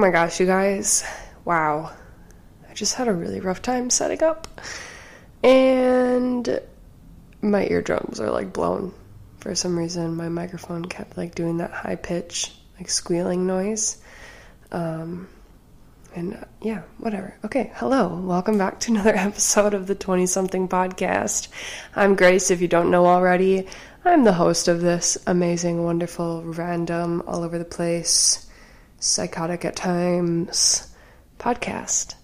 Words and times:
Oh 0.00 0.02
my 0.02 0.10
gosh, 0.10 0.40
you 0.40 0.46
guys. 0.46 1.04
Wow. 1.44 1.92
I 2.70 2.72
just 2.72 2.94
had 2.94 3.06
a 3.06 3.12
really 3.12 3.38
rough 3.40 3.60
time 3.60 3.90
setting 3.90 4.22
up. 4.22 4.48
And 5.42 6.58
my 7.42 7.66
eardrums 7.66 8.18
are 8.18 8.30
like 8.30 8.50
blown. 8.50 8.94
For 9.40 9.54
some 9.54 9.78
reason, 9.78 10.16
my 10.16 10.30
microphone 10.30 10.86
kept 10.86 11.18
like 11.18 11.34
doing 11.34 11.58
that 11.58 11.72
high 11.72 11.96
pitch, 11.96 12.50
like 12.78 12.88
squealing 12.88 13.46
noise. 13.46 13.98
Um, 14.72 15.28
and 16.14 16.32
uh, 16.32 16.44
yeah, 16.62 16.80
whatever. 16.96 17.36
Okay, 17.44 17.70
hello. 17.74 18.22
Welcome 18.24 18.56
back 18.56 18.80
to 18.80 18.92
another 18.92 19.14
episode 19.14 19.74
of 19.74 19.86
the 19.86 19.94
20 19.94 20.24
something 20.24 20.66
podcast. 20.66 21.48
I'm 21.94 22.14
Grace, 22.14 22.50
if 22.50 22.62
you 22.62 22.68
don't 22.68 22.90
know 22.90 23.04
already. 23.04 23.68
I'm 24.06 24.24
the 24.24 24.32
host 24.32 24.66
of 24.66 24.80
this 24.80 25.18
amazing, 25.26 25.84
wonderful, 25.84 26.42
random, 26.42 27.22
all 27.26 27.44
over 27.44 27.58
the 27.58 27.66
place 27.66 28.46
psychotic 29.00 29.64
at 29.64 29.74
times 29.74 30.94
podcast. 31.38 32.14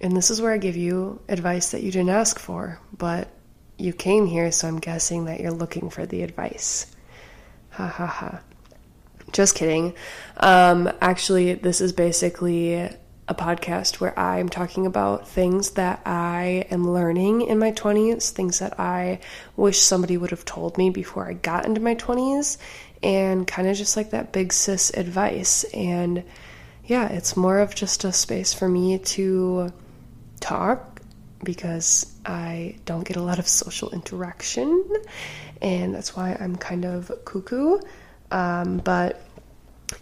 And 0.00 0.16
this 0.16 0.30
is 0.30 0.42
where 0.42 0.52
I 0.52 0.58
give 0.58 0.76
you 0.76 1.20
advice 1.28 1.70
that 1.70 1.82
you 1.82 1.92
didn't 1.92 2.10
ask 2.10 2.38
for, 2.38 2.80
but 2.96 3.28
you 3.78 3.92
came 3.92 4.26
here, 4.26 4.52
so 4.52 4.68
I'm 4.68 4.80
guessing 4.80 5.24
that 5.26 5.40
you're 5.40 5.52
looking 5.52 5.90
for 5.90 6.04
the 6.04 6.22
advice. 6.22 6.86
Ha 7.70 7.86
ha 7.86 8.06
ha. 8.06 8.40
Just 9.32 9.54
kidding. 9.54 9.94
Um, 10.36 10.92
actually, 11.00 11.54
this 11.54 11.80
is 11.80 11.92
basically 11.92 12.74
a 13.28 13.34
podcast 13.34 14.00
where 14.00 14.18
I'm 14.18 14.48
talking 14.48 14.84
about 14.84 15.28
things 15.28 15.70
that 15.72 16.02
I 16.04 16.66
am 16.70 16.90
learning 16.90 17.42
in 17.42 17.58
my 17.58 17.72
20s, 17.72 18.30
things 18.30 18.58
that 18.58 18.78
I 18.78 19.20
wish 19.56 19.78
somebody 19.78 20.16
would 20.16 20.30
have 20.30 20.44
told 20.44 20.76
me 20.76 20.90
before 20.90 21.28
I 21.28 21.34
got 21.34 21.64
into 21.64 21.80
my 21.80 21.94
20s, 21.94 22.58
and 23.02 23.46
kind 23.46 23.68
of 23.68 23.76
just 23.76 23.96
like 23.96 24.10
that 24.10 24.32
big 24.32 24.52
sis 24.52 24.90
advice. 24.90 25.64
And 25.74 26.24
yeah, 26.84 27.08
it's 27.08 27.36
more 27.36 27.58
of 27.58 27.74
just 27.74 28.04
a 28.04 28.12
space 28.12 28.52
for 28.52 28.68
me 28.68 28.98
to 28.98 29.72
talk 30.40 31.00
because 31.42 32.06
I 32.24 32.76
don't 32.84 33.06
get 33.06 33.16
a 33.16 33.22
lot 33.22 33.38
of 33.38 33.48
social 33.48 33.90
interaction, 33.90 34.88
and 35.60 35.94
that's 35.94 36.14
why 36.14 36.36
I'm 36.38 36.56
kind 36.56 36.84
of 36.84 37.10
cuckoo. 37.24 37.80
Um, 38.30 38.78
but 38.78 39.20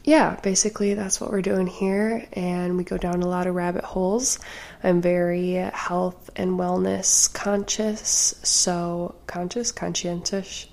yeah, 0.04 0.36
basically 0.42 0.94
that's 0.94 1.20
what 1.20 1.30
we're 1.30 1.42
doing 1.42 1.66
here, 1.66 2.26
and 2.34 2.76
we 2.76 2.84
go 2.84 2.98
down 2.98 3.22
a 3.22 3.26
lot 3.26 3.46
of 3.46 3.54
rabbit 3.54 3.84
holes. 3.84 4.38
I'm 4.82 5.00
very 5.00 5.54
health 5.54 6.30
and 6.36 6.58
wellness 6.58 7.32
conscious, 7.32 8.34
so 8.42 9.14
conscious, 9.26 9.72
conscientious 9.72 10.68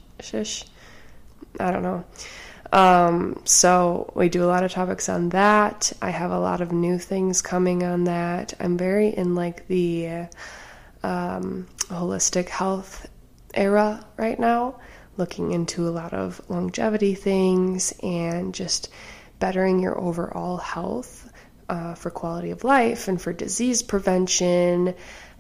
I 1.60 1.72
don't 1.72 1.84
know. 1.84 2.06
Um, 2.72 3.42
so 3.46 4.12
we 4.14 4.30
do 4.30 4.44
a 4.44 4.48
lot 4.48 4.64
of 4.64 4.72
topics 4.72 5.10
on 5.10 5.30
that. 5.30 5.92
I 6.02 6.10
have 6.10 6.32
a 6.32 6.40
lot 6.40 6.62
of 6.62 6.72
new 6.72 6.98
things 7.00 7.42
coming 7.42 7.84
on 7.84 8.06
that. 8.06 8.54
I'm 8.60 8.78
very 8.78 9.10
in 9.10 9.36
like 9.36 9.68
the 9.68 10.28
um, 11.04 11.68
holistic 11.88 12.50
health 12.50 13.08
era 13.54 14.06
right 14.18 14.40
now, 14.40 14.80
looking 15.16 15.52
into 15.52 15.88
a 15.88 15.92
lot 15.92 16.14
of 16.14 16.42
longevity 16.50 17.16
things 17.16 17.94
and 18.04 18.54
just 18.54 18.90
bettering 19.40 19.80
your 19.80 20.00
overall 20.00 20.58
health 20.58 21.32
uh, 21.70 21.94
for 21.96 22.10
quality 22.10 22.52
of 22.52 22.64
life 22.64 23.08
and 23.08 23.22
for 23.22 23.34
disease 23.34 23.84
prevention 23.84 24.94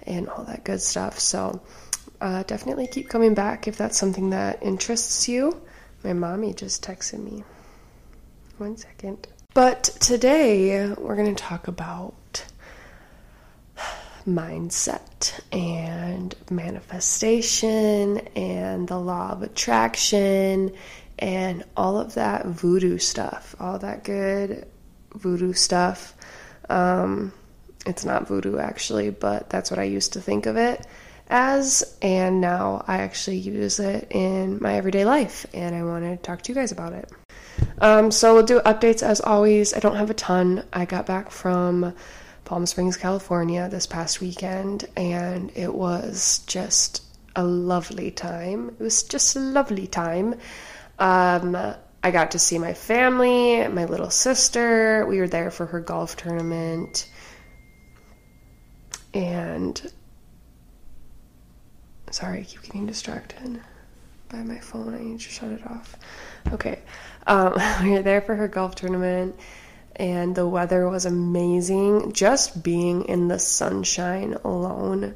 and 0.04 0.30
all 0.30 0.44
that 0.45 0.64
good 0.64 0.82
stuff. 0.82 1.20
So 1.20 1.61
uh, 2.22 2.44
definitely 2.44 2.88
keep 2.88 3.10
coming 3.10 3.33
back 3.33 3.67
if 3.67 3.77
that's 3.77 3.98
something 3.98 4.32
that 4.32 4.64
interests 4.64 5.27
you. 5.27 5.61
My 6.08 6.14
mommy 6.14 6.54
just 6.54 6.86
texted 6.86 7.22
me. 7.22 7.44
One 8.60 8.78
second. 8.78 9.28
But 9.54 9.84
today 9.84 10.88
we're 10.94 11.18
going 11.18 11.36
to 11.36 11.44
talk 11.44 11.68
about 11.68 12.45
mindset 14.26 15.38
and 15.52 16.34
manifestation 16.50 18.20
and 18.38 18.88
the 18.88 18.98
law 18.98 19.32
of 19.34 19.44
attraction 19.44 20.73
and 21.20 21.66
all 21.76 22.00
of 22.00 22.14
that 22.14 22.45
voodoo 22.45 23.00
stuff, 23.00 23.54
all 23.60 23.78
that 23.80 24.06
good 24.06 24.66
voodoo 25.14 25.52
stuff. 25.52 26.16
Um, 26.70 27.34
it's 27.86 28.06
not 28.06 28.30
voodoo 28.30 28.60
actually, 28.60 29.10
but 29.10 29.50
that's 29.50 29.70
what 29.70 29.78
I 29.78 29.84
used 29.84 30.14
to 30.14 30.22
think 30.22 30.45
of 30.45 30.56
it 30.56 30.88
as, 31.30 31.98
and 32.02 32.42
now 32.42 32.83
I 32.88 32.99
actually 32.99 33.38
use 33.38 33.80
it 33.80 34.08
in 34.11 34.60
my 34.61 34.76
everyday 34.76 35.05
life, 35.05 35.45
and 35.54 35.76
I 35.76 35.83
want 35.83 36.04
to 36.04 36.17
talk 36.17 36.42
to 36.43 36.52
you 36.52 36.55
guys 36.55 36.71
about 36.71 36.93
it. 36.93 37.11
Um, 37.80 38.11
so 38.11 38.33
we'll 38.33 38.45
do 38.45 38.60
updates 38.61 39.04
as 39.04 39.21
always. 39.21 39.73
I 39.73 39.80
don't 39.80 39.95
have 39.95 40.10
a 40.10 40.15
ton. 40.15 40.64
I 40.73 40.86
got 40.86 41.05
back 41.05 41.32
from 41.32 41.93
Palm 42.45 42.65
Springs, 42.65 42.98
California 42.98 43.67
this 43.70 43.88
past 43.88 44.21
weekend, 44.21 44.86
and 44.95 45.52
it 45.55 45.73
was 45.73 46.39
just 46.48 47.04
a 47.36 47.44
lovely 47.44 48.11
time. 48.11 48.70
It 48.70 48.83
was 48.83 49.04
just 49.04 49.36
a 49.36 49.39
lovely 49.39 49.88
time. 49.88 50.36
Um, 50.98 51.55
I 52.04 52.11
got 52.11 52.32
to 52.32 52.39
see 52.39 52.58
my 52.58 52.73
family, 52.73 53.67
my 53.67 53.86
little 53.86 54.09
sister. 54.09 55.05
We 55.05 55.20
were 55.20 55.27
there 55.27 55.52
for 55.52 55.65
her 55.65 55.80
golf 55.80 56.15
tournament. 56.15 57.09
And 59.14 59.92
Sorry, 62.12 62.40
I 62.40 62.44
keep 62.44 62.64
getting 62.64 62.86
distracted 62.86 63.60
by 64.30 64.38
my 64.44 64.60
phone. 64.60 64.94
I 64.94 65.00
need 65.00 65.20
to 65.20 65.30
shut 65.30 65.52
it 65.52 65.66
off. 65.68 65.95
Okay. 66.54 66.80
Um, 67.26 67.56
we 67.84 67.92
were 67.92 68.02
there 68.02 68.22
for 68.22 68.36
her 68.36 68.48
golf 68.48 68.76
tournament, 68.76 69.36
and 69.95 70.36
the 70.36 70.48
weather 70.48 70.90
was 70.90 71.06
amazing. 71.06 72.14
Just 72.14 72.64
being 72.64 73.04
in 73.06 73.28
the 73.28 73.40
sunshine 73.40 74.36
alone 74.44 75.16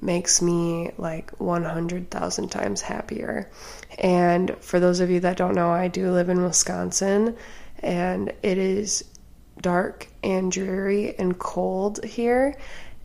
makes 0.00 0.40
me 0.40 0.92
like 0.96 1.30
100,000 1.38 2.48
times 2.48 2.80
happier. 2.80 3.50
And 3.98 4.56
for 4.60 4.78
those 4.80 5.00
of 5.00 5.10
you 5.10 5.20
that 5.20 5.36
don't 5.36 5.54
know, 5.54 5.70
I 5.70 5.88
do 5.88 6.10
live 6.12 6.28
in 6.28 6.42
Wisconsin, 6.42 7.36
and 7.80 8.32
it 8.42 8.58
is 8.58 9.04
dark 9.60 10.06
and 10.22 10.52
dreary 10.52 11.16
and 11.18 11.38
cold 11.38 12.04
here. 12.04 12.56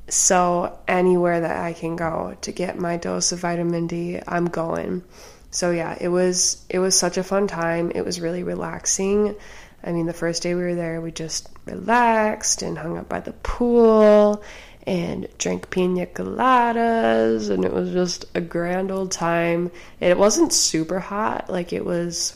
So 0.10 0.80
anywhere 0.88 1.40
that 1.40 1.64
I 1.64 1.74
can 1.74 1.96
go 1.96 2.38
to 2.42 2.52
get 2.52 2.78
my 2.78 2.98
dose 2.98 3.32
of 3.32 3.40
vitamin 3.40 3.88
D, 3.88 4.20
I'm 4.28 4.46
going. 4.46 5.04
So 5.52 5.72
yeah, 5.72 5.98
it 6.00 6.10
was 6.10 6.66
it 6.70 6.80
was 6.80 6.98
such 6.98 7.18
a 7.18 7.24
fun 7.24 7.48
time. 7.48 7.92
It 7.94 8.04
was 8.04 8.20
really 8.20 8.44
relaxing. 8.44 9.36
I 9.84 9.92
mean, 9.92 10.06
the 10.06 10.14
first 10.14 10.44
day 10.44 10.56
we 10.56 10.64
were 10.64 10.76
there, 10.76 11.02
we 11.02 11.12
just 11.12 11.50
relaxed 11.66 12.62
and 12.62 12.78
hung 12.78 12.98
out 12.98 13.10
by 13.10 13.20
the 13.20 13.34
pool 13.34 14.44
and 14.86 15.28
drank 15.38 15.70
pina 15.70 16.06
coladas, 16.06 17.50
and 17.50 17.64
it 17.64 17.72
was 17.72 17.92
just 17.92 18.26
a 18.36 18.42
grand 18.42 18.92
old 18.92 19.12
time. 19.12 19.72
It 20.00 20.18
wasn't 20.18 20.54
super 20.54 21.00
hot, 21.00 21.50
like 21.50 21.72
it 21.72 21.86
was 21.86 22.36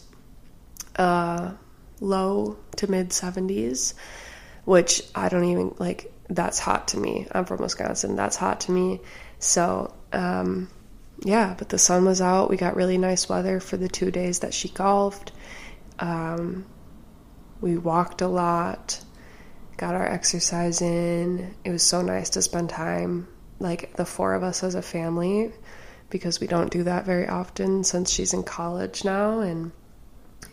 uh, 0.95 1.51
low 1.99 2.57
to 2.78 2.91
mid 2.91 3.09
70s, 3.09 3.94
which 4.66 5.01
I 5.16 5.29
don't 5.29 5.45
even 5.45 5.75
like 5.79 6.13
that's 6.30 6.60
hot 6.60 6.90
to 6.90 6.98
me. 6.98 7.28
I'm 7.32 7.46
from 7.46 7.62
Wisconsin. 7.62 8.16
That's 8.16 8.36
hot 8.36 8.62
to 8.62 8.72
me. 8.72 9.00
So, 9.40 9.94
um, 10.12 10.70
yeah, 11.24 11.56
but 11.58 11.70
the 11.70 11.78
sun 11.78 12.06
was 12.06 12.22
out. 12.22 12.50
We 12.50 12.58
got 12.58 12.76
really 12.76 12.98
nice 12.98 13.30
weather 13.30 13.60
for 13.60 13.78
the 13.78 13.88
two 13.88 14.12
days 14.12 14.40
that 14.40 14.54
she 14.54 14.70
golfed. 14.70 15.32
Um, 16.00 16.66
we 17.62 17.78
walked 17.78 18.22
a 18.22 18.28
lot, 18.28 19.03
got 19.78 19.96
our 19.96 20.08
exercise 20.08 20.82
in. 20.82 21.56
It 21.64 21.72
was 21.72 21.84
so 21.84 22.02
nice 22.02 22.32
to 22.32 22.41
spend 22.41 22.70
time, 22.70 23.28
like 23.59 23.96
the 23.96 24.06
four 24.06 24.34
of 24.35 24.44
us 24.44 24.64
as 24.64 24.76
a 24.76 24.82
family, 24.82 25.52
because 26.09 26.40
we 26.40 26.47
don't 26.47 26.72
do 26.72 26.84
that 26.84 27.06
very 27.06 27.28
often 27.28 27.84
since 27.84 28.12
she's 28.12 28.34
in 28.34 28.44
college 28.44 29.03
now 29.03 29.40
and 29.40 29.72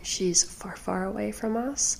she's 0.01 0.43
far, 0.43 0.75
far 0.75 1.05
away 1.05 1.31
from 1.31 1.57
us. 1.57 1.97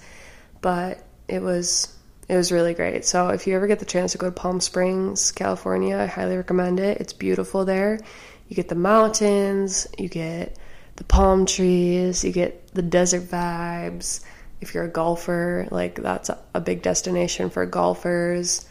But 0.62 1.04
it 1.28 1.42
was 1.42 1.95
it 2.28 2.36
was 2.36 2.52
really 2.52 2.74
great. 2.74 3.06
So 3.06 3.30
if 3.30 3.46
you 3.46 3.56
ever 3.56 3.68
get 3.68 3.80
the 3.80 3.86
chance 3.86 4.14
to 4.14 4.18
go 4.18 4.28
to 4.28 4.32
Palm 4.32 4.60
Springs, 4.60 5.32
California, 5.32 5.98
I 5.98 6.08
highly 6.08 6.38
recommend 6.38 6.80
it. 6.80 7.00
It's 7.00 7.14
beautiful 7.14 7.66
there. 7.66 8.00
You 8.48 8.56
get 8.56 8.70
the 8.70 8.76
mountains, 8.76 9.88
you 9.98 10.10
get 10.10 10.58
the 10.96 11.04
palm 11.04 11.46
trees, 11.46 12.24
you 12.24 12.32
get 12.32 12.74
the 12.74 12.82
desert 12.82 13.24
vibes. 13.24 14.24
If 14.62 14.74
you're 14.74 14.86
a 14.86 14.90
golfer, 14.90 15.68
like 15.70 15.96
that's 15.96 16.32
a 16.54 16.62
big 16.62 16.82
destination 16.82 17.50
for 17.50 17.66
golfers. 17.66 18.66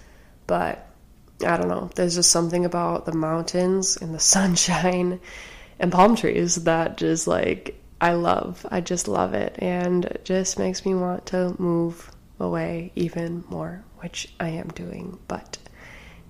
But 0.47 0.89
I 1.45 1.57
don't 1.57 1.69
know, 1.69 1.91
there's 1.95 2.17
just 2.17 2.31
something 2.31 2.65
about 2.65 3.07
the 3.07 3.13
mountains 3.13 3.97
and 3.97 4.15
the 4.15 4.21
sunshine 4.21 5.21
and 5.79 5.93
palm 5.93 6.17
trees 6.17 6.57
that 6.65 6.97
just 6.97 7.27
like 7.27 7.81
I 8.01 8.15
love. 8.15 8.67
I 8.71 8.81
just 8.81 9.07
love 9.07 9.35
it 9.35 9.57
and 9.59 10.05
it 10.05 10.25
just 10.25 10.59
makes 10.59 10.85
me 10.85 10.95
want 10.95 11.27
to 11.27 11.55
move 11.61 12.11
away 12.45 12.93
even 12.95 13.45
more, 13.49 13.85
which 13.99 14.33
I 14.39 14.51
am 14.51 14.69
doing. 14.69 15.19
But 15.27 15.59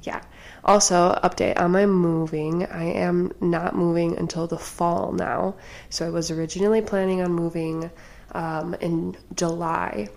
yeah. 0.03 0.23
Also, 0.65 1.19
update 1.23 1.61
on 1.61 1.73
my 1.73 1.87
moving. 1.87 2.65
I 2.67 2.85
am 2.85 3.33
not 3.41 3.75
moving 3.75 4.17
until 4.19 4.47
the 4.47 4.59
fall 4.59 5.13
now. 5.13 5.57
So 5.91 6.07
I 6.07 6.11
was 6.11 6.31
originally 6.31 6.81
planning 6.83 7.21
on 7.21 7.33
moving 7.33 7.91
um, 8.33 8.75
in 8.81 9.17
July. 9.35 10.09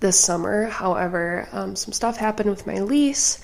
this 0.00 0.18
summer. 0.20 0.66
However, 0.66 1.48
um, 1.52 1.76
some 1.76 1.92
stuff 1.92 2.16
happened 2.16 2.50
with 2.50 2.66
my 2.66 2.80
lease, 2.80 3.40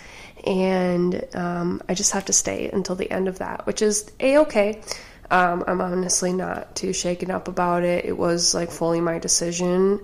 and 0.46 1.25
um, 1.35 1.82
I 1.88 1.94
just 1.94 2.12
have 2.12 2.26
to 2.26 2.32
stay 2.32 2.70
until 2.70 2.94
the 2.96 3.11
end 3.11 3.28
of 3.28 3.38
that, 3.38 3.67
which 3.67 3.82
is 3.82 4.11
a 4.20 4.38
okay. 4.38 4.82
Um, 5.31 5.64
I'm 5.67 5.81
honestly 5.81 6.32
not 6.32 6.76
too 6.76 6.93
shaken 6.93 7.31
up 7.31 7.49
about 7.49 7.85
it. 7.85 8.05
It 8.05 8.17
was 8.17 8.55
like 8.55 8.70
fully 8.70 9.00
my 9.00 9.19
decision, 9.19 10.00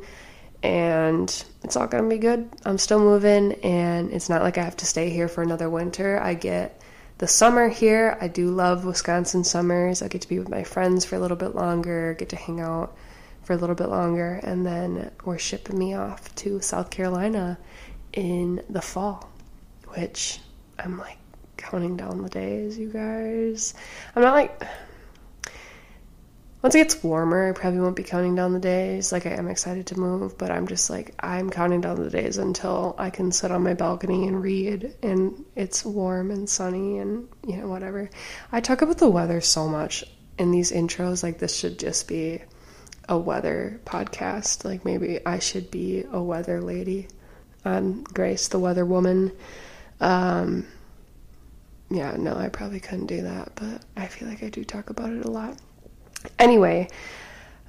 and 0.62 1.44
it's 1.62 1.76
all 1.76 1.86
gonna 1.86 2.08
be 2.08 2.18
good. 2.18 2.48
I'm 2.64 2.78
still 2.78 2.98
moving, 3.00 3.52
and 3.64 4.12
it's 4.12 4.28
not 4.28 4.42
like 4.42 4.58
I 4.58 4.62
have 4.62 4.76
to 4.78 4.86
stay 4.86 5.10
here 5.10 5.28
for 5.28 5.42
another 5.42 5.70
winter. 5.70 6.20
I 6.20 6.34
get 6.34 6.80
the 7.18 7.28
summer 7.28 7.68
here. 7.68 8.16
I 8.20 8.28
do 8.28 8.50
love 8.50 8.84
Wisconsin 8.84 9.44
summers. 9.44 10.02
I 10.02 10.08
get 10.08 10.22
to 10.22 10.28
be 10.28 10.38
with 10.38 10.48
my 10.48 10.64
friends 10.64 11.04
for 11.04 11.16
a 11.16 11.20
little 11.20 11.36
bit 11.36 11.54
longer, 11.54 12.14
get 12.14 12.30
to 12.30 12.36
hang 12.36 12.60
out 12.60 12.96
for 13.42 13.52
a 13.52 13.56
little 13.56 13.76
bit 13.76 13.88
longer, 13.88 14.40
and 14.42 14.66
then 14.66 15.10
we're 15.24 15.38
shipping 15.38 15.78
me 15.78 15.94
off 15.94 16.34
to 16.36 16.60
South 16.60 16.90
Carolina 16.90 17.58
in 18.12 18.62
the 18.68 18.82
fall, 18.82 19.30
which 19.88 20.40
I'm 20.78 20.98
like 20.98 21.18
counting 21.56 21.96
down 21.96 22.22
the 22.22 22.28
days, 22.28 22.78
you 22.78 22.90
guys. 22.90 23.74
I'm 24.14 24.22
not 24.22 24.34
like 24.34 24.62
once 26.60 26.74
it 26.74 26.78
gets 26.78 27.04
warmer, 27.04 27.48
I 27.48 27.52
probably 27.52 27.80
won't 27.80 27.94
be 27.94 28.02
counting 28.02 28.34
down 28.34 28.52
the 28.52 28.58
days. 28.58 29.12
Like 29.12 29.26
I 29.26 29.30
am 29.30 29.46
excited 29.48 29.86
to 29.88 30.00
move, 30.00 30.36
but 30.36 30.50
I'm 30.50 30.66
just 30.66 30.90
like 30.90 31.14
I'm 31.20 31.50
counting 31.50 31.80
down 31.80 32.02
the 32.02 32.10
days 32.10 32.36
until 32.36 32.96
I 32.98 33.10
can 33.10 33.30
sit 33.30 33.52
on 33.52 33.62
my 33.62 33.74
balcony 33.74 34.26
and 34.26 34.42
read 34.42 34.94
and 35.02 35.44
it's 35.54 35.84
warm 35.84 36.32
and 36.32 36.48
sunny 36.48 36.98
and 36.98 37.28
you 37.46 37.58
know 37.58 37.68
whatever. 37.68 38.10
I 38.50 38.60
talk 38.60 38.82
about 38.82 38.98
the 38.98 39.08
weather 39.08 39.40
so 39.40 39.68
much 39.68 40.04
in 40.36 40.50
these 40.50 40.72
intros 40.72 41.22
like 41.22 41.38
this 41.38 41.56
should 41.56 41.78
just 41.78 42.08
be 42.08 42.42
a 43.08 43.16
weather 43.16 43.80
podcast. 43.84 44.64
Like 44.64 44.84
maybe 44.84 45.24
I 45.24 45.38
should 45.38 45.70
be 45.70 46.04
a 46.10 46.20
weather 46.20 46.60
lady 46.60 47.06
on 47.64 48.02
Grace 48.02 48.48
the 48.48 48.58
Weather 48.58 48.84
Woman. 48.84 49.30
Um 50.00 50.66
yeah, 51.88 52.16
no, 52.18 52.36
I 52.36 52.48
probably 52.48 52.80
couldn't 52.80 53.06
do 53.06 53.22
that, 53.22 53.52
but 53.54 53.82
I 53.96 54.08
feel 54.08 54.28
like 54.28 54.42
I 54.42 54.48
do 54.48 54.64
talk 54.64 54.90
about 54.90 55.12
it 55.12 55.24
a 55.24 55.30
lot. 55.30 55.56
Anyway, 56.38 56.88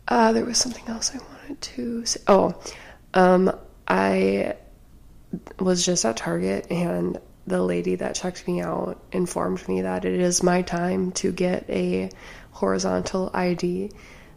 uh, 0.07 0.33
there 0.33 0.45
was 0.45 0.57
something 0.57 0.87
else 0.87 1.13
I 1.13 1.19
wanted 1.19 1.61
to 1.61 2.05
say. 2.05 2.21
Oh, 2.27 2.59
um, 3.13 3.51
I 3.87 4.55
was 5.59 5.85
just 5.85 6.05
at 6.05 6.17
Target 6.17 6.67
and 6.71 7.19
the 7.47 7.61
lady 7.61 7.95
that 7.95 8.15
checked 8.15 8.47
me 8.47 8.61
out 8.61 9.01
informed 9.11 9.67
me 9.67 9.81
that 9.81 10.05
it 10.05 10.19
is 10.19 10.43
my 10.43 10.61
time 10.61 11.11
to 11.13 11.31
get 11.31 11.67
a 11.69 12.09
horizontal 12.51 13.31
ID. 13.33 13.91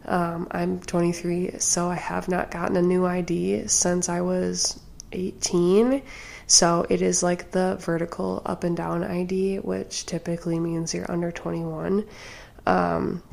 Um, 0.05 0.47
I'm 0.51 0.79
23, 0.79 1.59
so 1.59 1.89
I 1.89 1.95
have 1.95 2.27
not 2.27 2.51
gotten 2.51 2.75
a 2.75 2.81
new 2.81 3.05
ID 3.05 3.67
since 3.67 4.09
I 4.09 4.21
was 4.21 4.79
18. 5.11 6.01
So 6.47 6.85
it 6.89 7.01
is 7.01 7.23
like 7.23 7.51
the 7.51 7.77
vertical 7.79 8.41
up 8.45 8.63
and 8.63 8.75
down 8.75 9.03
ID, 9.03 9.57
which 9.57 10.05
typically 10.05 10.59
means 10.59 10.93
you're 10.93 11.09
under 11.09 11.31
21. 11.31 12.05
Um, 12.65 13.23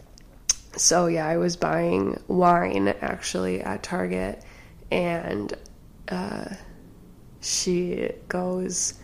so 0.76 1.06
yeah, 1.06 1.26
I 1.26 1.36
was 1.36 1.56
buying 1.56 2.20
wine 2.28 2.88
actually 3.00 3.60
at 3.60 3.82
Target, 3.82 4.42
and 4.90 5.52
uh, 6.08 6.46
she 7.40 8.10
goes, 8.28 8.94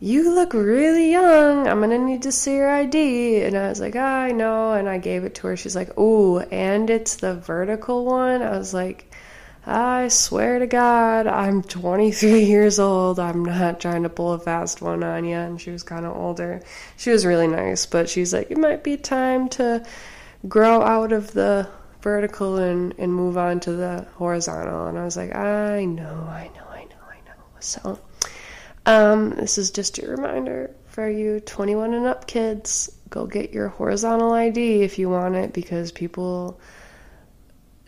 "You 0.00 0.34
look 0.34 0.52
really 0.52 1.10
young. 1.10 1.66
I'm 1.66 1.80
gonna 1.80 1.98
need 1.98 2.22
to 2.22 2.32
see 2.32 2.56
your 2.56 2.70
ID." 2.70 3.42
And 3.42 3.56
I 3.56 3.68
was 3.68 3.80
like, 3.80 3.96
"I 3.96 4.32
know," 4.32 4.72
and 4.72 4.88
I 4.88 4.98
gave 4.98 5.24
it 5.24 5.34
to 5.36 5.48
her. 5.48 5.56
She's 5.56 5.76
like, 5.76 5.90
"Oh, 5.96 6.40
and 6.40 6.90
it's 6.90 7.16
the 7.16 7.34
vertical 7.34 8.04
one." 8.04 8.42
I 8.42 8.56
was 8.56 8.74
like. 8.74 9.06
I 9.66 10.08
swear 10.08 10.58
to 10.58 10.66
God, 10.66 11.26
I'm 11.26 11.62
23 11.62 12.44
years 12.46 12.78
old. 12.78 13.20
I'm 13.20 13.44
not 13.44 13.78
trying 13.78 14.04
to 14.04 14.08
pull 14.08 14.32
a 14.32 14.38
fast 14.38 14.80
one 14.80 15.04
on 15.04 15.26
you. 15.26 15.36
And 15.36 15.60
she 15.60 15.70
was 15.70 15.82
kind 15.82 16.06
of 16.06 16.16
older. 16.16 16.62
She 16.96 17.10
was 17.10 17.26
really 17.26 17.46
nice, 17.46 17.84
but 17.84 18.08
she's 18.08 18.32
like, 18.32 18.50
it 18.50 18.56
might 18.56 18.82
be 18.82 18.96
time 18.96 19.50
to 19.50 19.84
grow 20.48 20.82
out 20.82 21.12
of 21.12 21.32
the 21.32 21.68
vertical 22.02 22.56
and, 22.56 22.94
and 22.98 23.12
move 23.14 23.36
on 23.36 23.60
to 23.60 23.72
the 23.72 24.06
horizontal. 24.14 24.86
And 24.86 24.98
I 24.98 25.04
was 25.04 25.16
like, 25.16 25.34
I 25.34 25.84
know, 25.84 26.26
I 26.28 26.50
know, 26.54 26.64
I 26.70 26.84
know, 26.84 27.04
I 27.08 27.20
know. 27.26 27.44
So, 27.60 27.98
um, 28.86 29.30
this 29.30 29.58
is 29.58 29.70
just 29.70 29.98
a 29.98 30.08
reminder 30.08 30.74
for 30.86 31.08
you 31.08 31.40
21 31.40 31.94
and 31.94 32.06
up 32.06 32.26
kids 32.26 32.90
go 33.10 33.26
get 33.26 33.52
your 33.52 33.68
horizontal 33.68 34.32
ID 34.32 34.82
if 34.82 34.98
you 34.98 35.08
want 35.08 35.36
it 35.36 35.52
because 35.52 35.92
people 35.92 36.60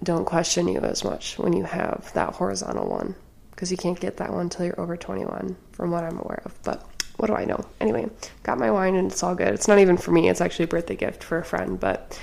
don't 0.02 0.24
question 0.24 0.68
you 0.68 0.80
as 0.80 1.04
much 1.04 1.38
when 1.38 1.52
you 1.52 1.64
have 1.64 2.10
that 2.14 2.34
horizontal 2.34 2.88
one 2.88 3.14
because 3.50 3.70
you 3.70 3.76
can't 3.76 4.00
get 4.00 4.16
that 4.16 4.30
one 4.30 4.42
until 4.42 4.66
you're 4.66 4.80
over 4.80 4.96
21 4.96 5.56
from 5.72 5.90
what 5.90 6.04
I'm 6.04 6.18
aware 6.18 6.42
of. 6.44 6.60
But 6.64 6.84
what 7.16 7.28
do 7.28 7.34
I 7.34 7.44
know? 7.44 7.64
Anyway, 7.80 8.10
got 8.42 8.58
my 8.58 8.70
wine 8.70 8.96
and 8.96 9.10
it's 9.10 9.22
all 9.22 9.34
good. 9.34 9.54
It's 9.54 9.68
not 9.68 9.78
even 9.78 9.96
for 9.96 10.10
me, 10.10 10.28
it's 10.28 10.40
actually 10.40 10.64
a 10.64 10.68
birthday 10.68 10.96
gift 10.96 11.22
for 11.22 11.38
a 11.38 11.44
friend, 11.44 11.78
but 11.78 12.18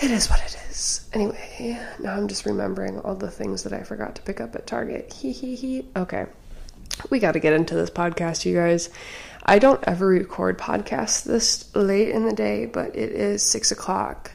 it 0.00 0.10
is 0.10 0.28
what 0.28 0.40
it 0.40 0.56
is. 0.70 1.08
Anyway, 1.12 1.80
now 1.98 2.14
I'm 2.14 2.28
just 2.28 2.46
remembering 2.46 3.00
all 3.00 3.14
the 3.14 3.30
things 3.30 3.64
that 3.64 3.72
I 3.72 3.82
forgot 3.82 4.14
to 4.16 4.22
pick 4.22 4.40
up 4.40 4.54
at 4.54 4.66
Target. 4.66 5.12
Hee 5.12 5.32
hee 5.32 5.56
hee. 5.56 5.86
Okay. 5.96 6.26
We 7.10 7.18
got 7.18 7.32
to 7.32 7.40
get 7.40 7.52
into 7.52 7.74
this 7.74 7.90
podcast, 7.90 8.44
you 8.44 8.54
guys. 8.54 8.90
I 9.44 9.58
don't 9.58 9.82
ever 9.86 10.06
record 10.06 10.58
podcasts 10.58 11.24
this 11.24 11.74
late 11.74 12.10
in 12.10 12.26
the 12.26 12.32
day, 12.32 12.66
but 12.66 12.96
it 12.96 13.12
is 13.12 13.42
six 13.42 13.72
o'clock. 13.72 14.32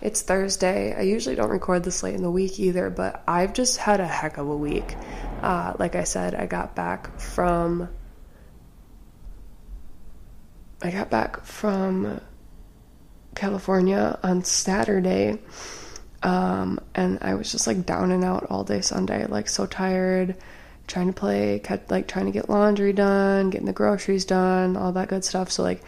It's 0.00 0.22
Thursday. 0.22 0.94
I 0.94 1.02
usually 1.02 1.34
don't 1.34 1.50
record 1.50 1.84
this 1.84 2.02
late 2.02 2.14
in 2.14 2.22
the 2.22 2.30
week 2.30 2.58
either, 2.58 2.90
but 2.90 3.22
I've 3.28 3.52
just 3.52 3.76
had 3.76 4.00
a 4.00 4.06
heck 4.06 4.38
of 4.38 4.48
a 4.48 4.56
week. 4.56 4.96
Uh, 5.42 5.74
like 5.78 5.94
I 5.94 6.04
said, 6.04 6.34
I 6.34 6.46
got 6.46 6.74
back 6.74 7.18
from. 7.18 7.88
I 10.82 10.90
got 10.90 11.10
back 11.10 11.44
from 11.44 12.20
California 13.40 14.18
on 14.22 14.44
Saturday. 14.44 15.38
Um, 16.22 16.78
and 16.94 17.18
I 17.22 17.34
was 17.34 17.50
just 17.50 17.66
like 17.66 17.86
down 17.86 18.12
and 18.12 18.22
out 18.22 18.46
all 18.50 18.64
day 18.64 18.82
Sunday, 18.82 19.26
like 19.26 19.48
so 19.48 19.64
tired, 19.64 20.36
trying 20.86 21.06
to 21.06 21.14
play, 21.14 21.62
like 21.88 22.06
trying 22.06 22.26
to 22.26 22.32
get 22.32 22.50
laundry 22.50 22.92
done, 22.92 23.48
getting 23.48 23.66
the 23.66 23.72
groceries 23.72 24.26
done, 24.26 24.76
all 24.76 24.92
that 24.92 25.08
good 25.08 25.24
stuff. 25.24 25.50
So, 25.50 25.62
like, 25.62 25.82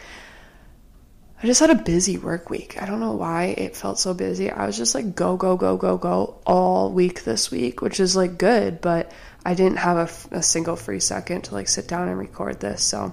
I 1.42 1.46
just 1.46 1.60
had 1.60 1.68
a 1.68 1.74
busy 1.74 2.16
work 2.16 2.48
week. 2.48 2.80
I 2.80 2.86
don't 2.86 3.00
know 3.00 3.12
why 3.12 3.54
it 3.58 3.76
felt 3.76 3.98
so 3.98 4.14
busy. 4.14 4.50
I 4.50 4.64
was 4.64 4.78
just 4.78 4.94
like 4.94 5.14
go, 5.14 5.36
go, 5.36 5.58
go, 5.58 5.76
go, 5.76 5.98
go 5.98 6.40
all 6.46 6.90
week 6.90 7.24
this 7.24 7.50
week, 7.50 7.82
which 7.82 8.00
is 8.00 8.16
like 8.16 8.38
good, 8.38 8.80
but 8.80 9.12
I 9.44 9.52
didn't 9.52 9.78
have 9.78 9.96
a, 10.32 10.38
a 10.38 10.42
single 10.42 10.76
free 10.76 11.00
second 11.00 11.42
to 11.44 11.54
like 11.54 11.68
sit 11.68 11.86
down 11.86 12.08
and 12.08 12.18
record 12.18 12.60
this. 12.60 12.82
So, 12.82 13.12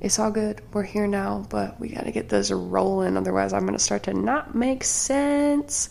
it's 0.00 0.18
all 0.18 0.30
good. 0.30 0.62
We're 0.72 0.84
here 0.84 1.06
now, 1.06 1.44
but 1.48 1.80
we 1.80 1.88
got 1.88 2.04
to 2.04 2.12
get 2.12 2.28
this 2.28 2.50
rolling. 2.50 3.16
Otherwise, 3.16 3.52
I'm 3.52 3.62
going 3.62 3.72
to 3.72 3.78
start 3.78 4.04
to 4.04 4.14
not 4.14 4.54
make 4.54 4.84
sense. 4.84 5.90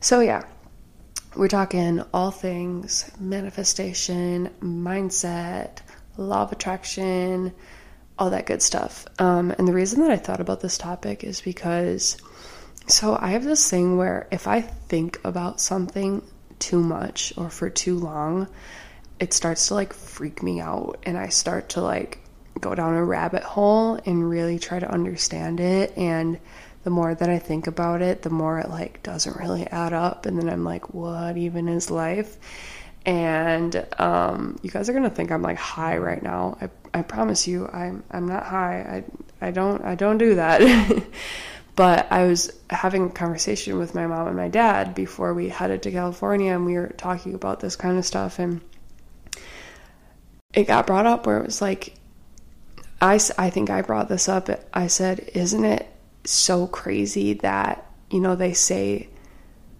So, 0.00 0.20
yeah, 0.20 0.44
we're 1.36 1.48
talking 1.48 2.02
all 2.12 2.30
things 2.30 3.10
manifestation, 3.18 4.50
mindset, 4.60 5.78
law 6.16 6.42
of 6.42 6.52
attraction, 6.52 7.52
all 8.18 8.30
that 8.30 8.46
good 8.46 8.62
stuff. 8.62 9.06
Um, 9.18 9.52
and 9.52 9.66
the 9.66 9.72
reason 9.72 10.00
that 10.00 10.10
I 10.10 10.16
thought 10.16 10.40
about 10.40 10.60
this 10.60 10.78
topic 10.78 11.24
is 11.24 11.40
because 11.40 12.16
so 12.86 13.16
I 13.18 13.28
have 13.28 13.44
this 13.44 13.68
thing 13.68 13.96
where 13.96 14.28
if 14.30 14.46
I 14.46 14.60
think 14.60 15.18
about 15.24 15.60
something 15.60 16.22
too 16.58 16.80
much 16.82 17.32
or 17.36 17.48
for 17.48 17.70
too 17.70 17.98
long, 17.98 18.48
it 19.18 19.32
starts 19.32 19.68
to 19.68 19.74
like 19.74 19.92
freak 19.92 20.42
me 20.42 20.60
out 20.60 20.98
and 21.04 21.16
I 21.16 21.28
start 21.28 21.70
to 21.70 21.80
like 21.80 22.18
go 22.60 22.74
down 22.74 22.94
a 22.94 23.04
rabbit 23.04 23.42
hole 23.42 23.98
and 24.06 24.28
really 24.28 24.58
try 24.58 24.78
to 24.78 24.90
understand 24.90 25.60
it 25.60 25.96
and 25.96 26.38
the 26.84 26.90
more 26.90 27.14
that 27.14 27.30
I 27.30 27.38
think 27.38 27.66
about 27.66 28.02
it, 28.02 28.22
the 28.22 28.30
more 28.30 28.58
it 28.60 28.68
like 28.68 29.02
doesn't 29.02 29.36
really 29.36 29.66
add 29.66 29.92
up 29.92 30.26
and 30.26 30.38
then 30.38 30.48
I'm 30.48 30.64
like, 30.64 30.92
what 30.92 31.36
even 31.36 31.66
is 31.66 31.90
life? 31.90 32.36
And 33.06 33.86
um, 33.98 34.58
you 34.62 34.70
guys 34.70 34.88
are 34.88 34.92
gonna 34.92 35.10
think 35.10 35.32
I'm 35.32 35.42
like 35.42 35.56
high 35.56 35.96
right 35.96 36.22
now. 36.22 36.58
I, 36.60 36.70
I 36.98 37.02
promise 37.02 37.48
you, 37.48 37.68
I'm 37.72 38.02
I'm 38.10 38.28
not 38.28 38.44
high. 38.44 39.04
I 39.40 39.46
I 39.48 39.50
don't 39.50 39.82
I 39.82 39.94
don't 39.94 40.18
do 40.18 40.36
that. 40.36 41.02
but 41.76 42.10
I 42.12 42.26
was 42.26 42.52
having 42.70 43.06
a 43.06 43.10
conversation 43.10 43.78
with 43.78 43.94
my 43.94 44.06
mom 44.06 44.28
and 44.28 44.36
my 44.36 44.48
dad 44.48 44.94
before 44.94 45.34
we 45.34 45.48
headed 45.48 45.82
to 45.82 45.90
California, 45.90 46.52
and 46.54 46.64
we 46.64 46.74
were 46.74 46.94
talking 46.96 47.34
about 47.34 47.60
this 47.60 47.76
kind 47.76 47.98
of 47.98 48.06
stuff, 48.06 48.38
and 48.38 48.60
it 50.52 50.66
got 50.66 50.86
brought 50.86 51.06
up 51.06 51.26
where 51.26 51.38
it 51.38 51.46
was 51.46 51.60
like, 51.60 51.94
I, 53.00 53.18
I 53.38 53.50
think 53.50 53.70
I 53.70 53.82
brought 53.82 54.08
this 54.08 54.28
up. 54.28 54.48
I 54.72 54.86
said, 54.86 55.30
Isn't 55.34 55.64
it 55.64 55.86
so 56.24 56.66
crazy 56.66 57.34
that, 57.34 57.86
you 58.10 58.20
know, 58.20 58.34
they 58.34 58.54
say 58.54 59.08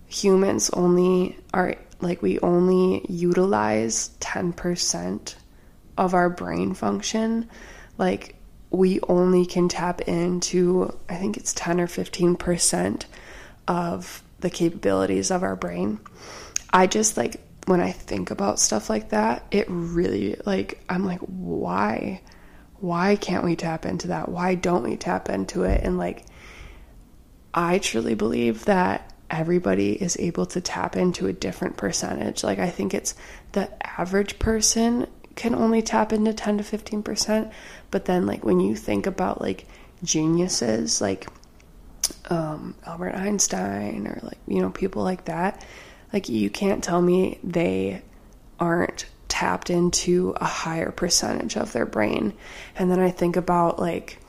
humans 0.07 0.71
only 0.71 1.37
are 1.53 1.77
like 2.01 2.21
we 2.21 2.39
only 2.41 3.05
utilize 3.09 4.11
10% 4.21 5.35
of 5.97 6.15
our 6.15 6.29
brain 6.29 6.75
function? 6.75 7.49
Like, 7.97 8.37
we 8.71 9.01
only 9.03 9.47
can 9.47 9.69
tap 9.69 10.01
into, 10.03 10.93
I 11.09 11.15
think 11.15 11.37
it's 11.37 11.53
10 11.55 11.81
or 11.81 11.87
15% 11.87 13.05
of 13.69 14.23
the 14.41 14.51
capabilities 14.51 15.31
of 15.31 15.43
our 15.43 15.57
brain. 15.57 16.01
I 16.73 16.87
just 16.89 17.17
like 17.17 17.41
when 17.67 17.81
I 17.81 17.93
think 17.93 18.31
about 18.31 18.59
stuff 18.59 18.91
like 18.91 19.11
that, 19.11 19.47
it 19.51 19.67
really 19.69 20.37
like 20.45 20.83
I'm 20.89 21.05
like 21.05 21.21
why 21.21 22.21
why 22.81 23.17
can't 23.17 23.45
we 23.45 23.57
tap 23.57 23.87
into 23.87 24.09
that? 24.09 24.29
Why 24.29 24.55
don't 24.55 24.83
we 24.83 24.97
tap 24.97 25.29
into 25.29 25.63
it? 25.63 25.83
And 25.83 25.99
like 25.99 26.25
I 27.53 27.79
truly 27.79 28.15
believe 28.15 28.65
that 28.65 29.13
everybody 29.31 29.93
is 29.93 30.17
able 30.19 30.47
to 30.47 30.61
tap 30.61 30.97
into 30.97 31.27
a 31.27 31.33
different 31.33 31.77
percentage. 31.77 32.45
Like 32.45 32.59
I 32.59 32.71
think 32.71 32.95
it's 32.95 33.15
the 33.53 33.71
average 33.99 34.39
person 34.39 35.07
can 35.35 35.55
only 35.55 35.83
tap 35.83 36.13
into 36.13 36.33
10 36.33 36.59
to 36.59 36.65
15%, 36.65 37.53
but 37.91 38.05
then 38.05 38.27
like 38.27 38.45
when 38.45 38.61
you 38.61 38.77
think 38.77 39.07
about 39.07 39.41
like 39.41 39.67
geniuses 40.03 41.01
like 41.01 41.29
um, 42.29 42.75
Albert 42.87 43.15
Einstein 43.15 44.07
or 44.07 44.19
like 44.23 44.39
you 44.47 44.61
know 44.61 44.71
people 44.71 45.03
like 45.03 45.25
that, 45.27 45.65
like 46.13 46.29
you 46.29 46.51
can't 46.51 46.85
tell 46.85 47.01
me 47.01 47.39
they 47.43 48.03
aren't 48.61 49.07
tapped 49.35 49.69
into 49.69 50.33
a 50.41 50.45
higher 50.45 50.93
percentage 50.93 51.57
of 51.57 51.73
their 51.73 51.87
brain. 51.87 52.33
And 52.77 52.89
then 52.89 53.01
I 53.01 53.11
think 53.11 53.35
about 53.35 53.81
like 53.81 54.21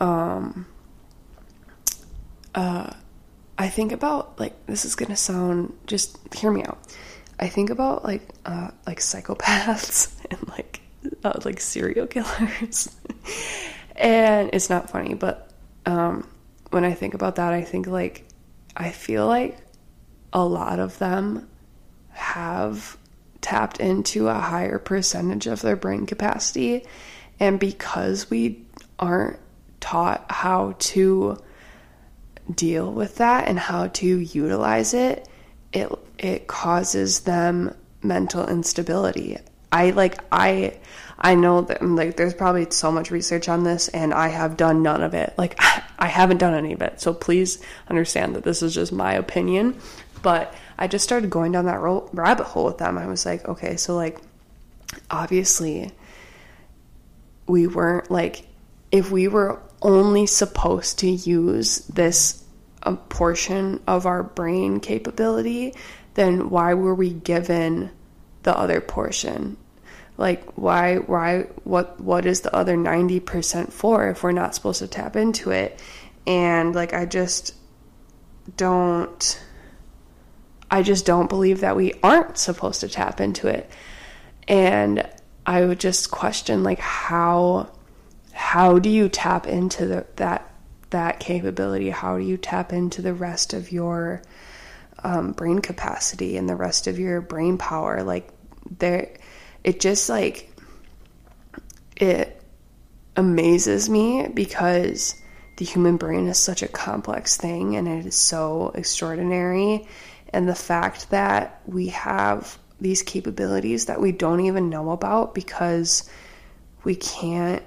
um 0.00 0.64
uh 2.54 2.90
I 3.58 3.68
think 3.68 3.92
about 3.92 4.40
like 4.40 4.54
this 4.64 4.86
is 4.86 4.94
gonna 4.94 5.18
sound 5.18 5.74
just 5.86 6.18
hear 6.34 6.50
me 6.50 6.64
out. 6.64 6.78
I 7.38 7.48
think 7.48 7.68
about 7.68 8.06
like 8.06 8.22
uh 8.46 8.70
like 8.86 9.00
psychopaths 9.00 10.10
and 10.30 10.48
like 10.48 10.80
uh, 11.22 11.38
like 11.44 11.60
serial 11.60 12.06
killers. 12.06 12.88
and 13.96 14.48
it's 14.54 14.70
not 14.70 14.88
funny, 14.88 15.12
but 15.12 15.50
um 15.84 16.26
when 16.70 16.86
I 16.86 16.94
think 16.94 17.12
about 17.12 17.36
that 17.36 17.52
I 17.52 17.60
think 17.60 17.86
like 17.86 18.26
I 18.74 18.92
feel 18.92 19.26
like 19.26 19.58
a 20.32 20.42
lot 20.42 20.78
of 20.78 20.98
them 20.98 21.50
have 22.12 22.96
tapped 23.42 23.78
into 23.78 24.28
a 24.28 24.34
higher 24.34 24.78
percentage 24.78 25.46
of 25.46 25.60
their 25.60 25.76
brain 25.76 26.06
capacity. 26.06 26.86
And 27.38 27.60
because 27.60 28.30
we 28.30 28.64
aren't 28.98 29.38
taught 29.80 30.24
how 30.30 30.76
to 30.78 31.36
deal 32.54 32.90
with 32.90 33.16
that 33.16 33.48
and 33.48 33.58
how 33.58 33.88
to 33.88 34.06
utilize 34.06 34.94
it, 34.94 35.28
it 35.72 35.90
it 36.18 36.46
causes 36.46 37.20
them 37.20 37.74
mental 38.02 38.48
instability. 38.48 39.38
I 39.70 39.90
like 39.90 40.18
I 40.30 40.78
I 41.18 41.34
know 41.34 41.62
that 41.62 41.82
um, 41.82 41.96
like 41.96 42.16
there's 42.16 42.34
probably 42.34 42.68
so 42.70 42.92
much 42.92 43.10
research 43.10 43.48
on 43.48 43.64
this 43.64 43.88
and 43.88 44.12
I 44.12 44.28
have 44.28 44.56
done 44.56 44.82
none 44.82 45.02
of 45.02 45.14
it. 45.14 45.34
Like 45.38 45.58
I 45.98 46.06
haven't 46.06 46.38
done 46.38 46.54
any 46.54 46.72
of 46.72 46.82
it. 46.82 47.00
So 47.00 47.14
please 47.14 47.62
understand 47.88 48.34
that 48.36 48.44
this 48.44 48.62
is 48.62 48.74
just 48.74 48.92
my 48.92 49.14
opinion, 49.14 49.78
but 50.20 50.54
I 50.82 50.88
just 50.88 51.04
started 51.04 51.30
going 51.30 51.52
down 51.52 51.66
that 51.66 51.80
ro- 51.80 52.10
rabbit 52.12 52.42
hole 52.42 52.64
with 52.64 52.78
them. 52.78 52.98
I 52.98 53.06
was 53.06 53.24
like, 53.24 53.46
okay, 53.46 53.76
so 53.76 53.94
like 53.94 54.18
obviously 55.12 55.92
we 57.46 57.68
weren't 57.68 58.10
like 58.10 58.48
if 58.90 59.08
we 59.12 59.28
were 59.28 59.62
only 59.80 60.26
supposed 60.26 60.98
to 60.98 61.08
use 61.08 61.86
this 61.86 62.42
a 62.82 62.96
portion 62.96 63.80
of 63.86 64.06
our 64.06 64.24
brain 64.24 64.80
capability, 64.80 65.72
then 66.14 66.50
why 66.50 66.74
were 66.74 66.96
we 66.96 67.12
given 67.12 67.92
the 68.42 68.58
other 68.58 68.80
portion? 68.80 69.56
Like 70.16 70.58
why 70.58 70.96
why 70.96 71.42
what 71.62 72.00
what 72.00 72.26
is 72.26 72.40
the 72.40 72.52
other 72.52 72.76
90% 72.76 73.72
for 73.72 74.08
if 74.08 74.24
we're 74.24 74.32
not 74.32 74.56
supposed 74.56 74.80
to 74.80 74.88
tap 74.88 75.14
into 75.14 75.52
it? 75.52 75.80
And 76.26 76.74
like 76.74 76.92
I 76.92 77.06
just 77.06 77.54
don't 78.56 79.40
I 80.72 80.82
just 80.82 81.04
don't 81.04 81.28
believe 81.28 81.60
that 81.60 81.76
we 81.76 81.92
aren't 82.02 82.38
supposed 82.38 82.80
to 82.80 82.88
tap 82.88 83.20
into 83.20 83.46
it. 83.46 83.70
And 84.48 85.06
I 85.44 85.66
would 85.66 85.78
just 85.78 86.10
question 86.10 86.62
like 86.64 86.78
how 86.78 87.70
how 88.32 88.78
do 88.78 88.88
you 88.88 89.10
tap 89.10 89.46
into 89.46 89.86
the, 89.86 90.06
that 90.16 90.50
that 90.88 91.20
capability? 91.20 91.90
How 91.90 92.16
do 92.16 92.24
you 92.24 92.38
tap 92.38 92.72
into 92.72 93.02
the 93.02 93.12
rest 93.12 93.52
of 93.52 93.70
your 93.70 94.22
um, 95.04 95.32
brain 95.32 95.58
capacity 95.58 96.38
and 96.38 96.48
the 96.48 96.56
rest 96.56 96.86
of 96.86 96.98
your 96.98 97.20
brain 97.20 97.58
power? 97.58 98.02
Like 98.02 98.30
there, 98.78 99.14
it 99.64 99.78
just 99.78 100.08
like 100.08 100.50
it 101.96 102.42
amazes 103.14 103.90
me 103.90 104.26
because 104.32 105.20
the 105.58 105.66
human 105.66 105.98
brain 105.98 106.28
is 106.28 106.38
such 106.38 106.62
a 106.62 106.68
complex 106.68 107.36
thing 107.36 107.76
and 107.76 107.86
it 107.86 108.06
is 108.06 108.16
so 108.16 108.72
extraordinary 108.74 109.86
and 110.32 110.48
the 110.48 110.54
fact 110.54 111.10
that 111.10 111.60
we 111.66 111.88
have 111.88 112.58
these 112.80 113.02
capabilities 113.02 113.86
that 113.86 114.00
we 114.00 114.12
don't 114.12 114.40
even 114.40 114.68
know 114.68 114.90
about 114.90 115.34
because 115.34 116.08
we 116.84 116.94
can't 116.96 117.62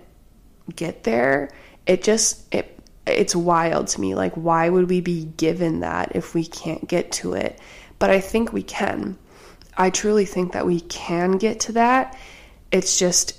get 0.76 1.04
there 1.04 1.50
it 1.86 2.04
just 2.04 2.54
it 2.54 2.72
it's 3.06 3.36
wild 3.36 3.88
to 3.88 4.02
me. 4.02 4.16
Like 4.16 4.34
why 4.34 4.68
would 4.68 4.90
we 4.90 5.02
be 5.02 5.26
given 5.26 5.82
that 5.82 6.16
if 6.16 6.34
we 6.34 6.46
can't 6.46 6.88
get 6.88 7.12
to 7.14 7.34
it? 7.34 7.60
But 8.00 8.10
i 8.10 8.20
think 8.20 8.52
we 8.52 8.64
can. 8.64 9.18
I 9.78 9.90
truly 9.90 10.26
think 10.26 10.54
that 10.54 10.66
we 10.66 10.80
can 10.80 11.34
get 11.34 11.60
to 11.62 11.74
that. 11.74 12.18
It's 12.72 12.98
just 12.98 13.38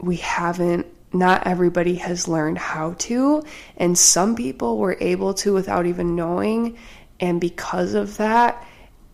we 0.00 0.16
haven't 0.16 0.86
not 1.12 1.46
everybody 1.46 1.94
has 1.96 2.28
learned 2.28 2.58
how 2.58 2.94
to. 2.98 3.42
And 3.76 3.96
some 3.96 4.34
people 4.34 4.78
were 4.78 4.96
able 5.00 5.34
to 5.34 5.54
without 5.54 5.86
even 5.86 6.16
knowing 6.16 6.76
and 7.20 7.40
because 7.40 7.94
of 7.94 8.16
that 8.18 8.64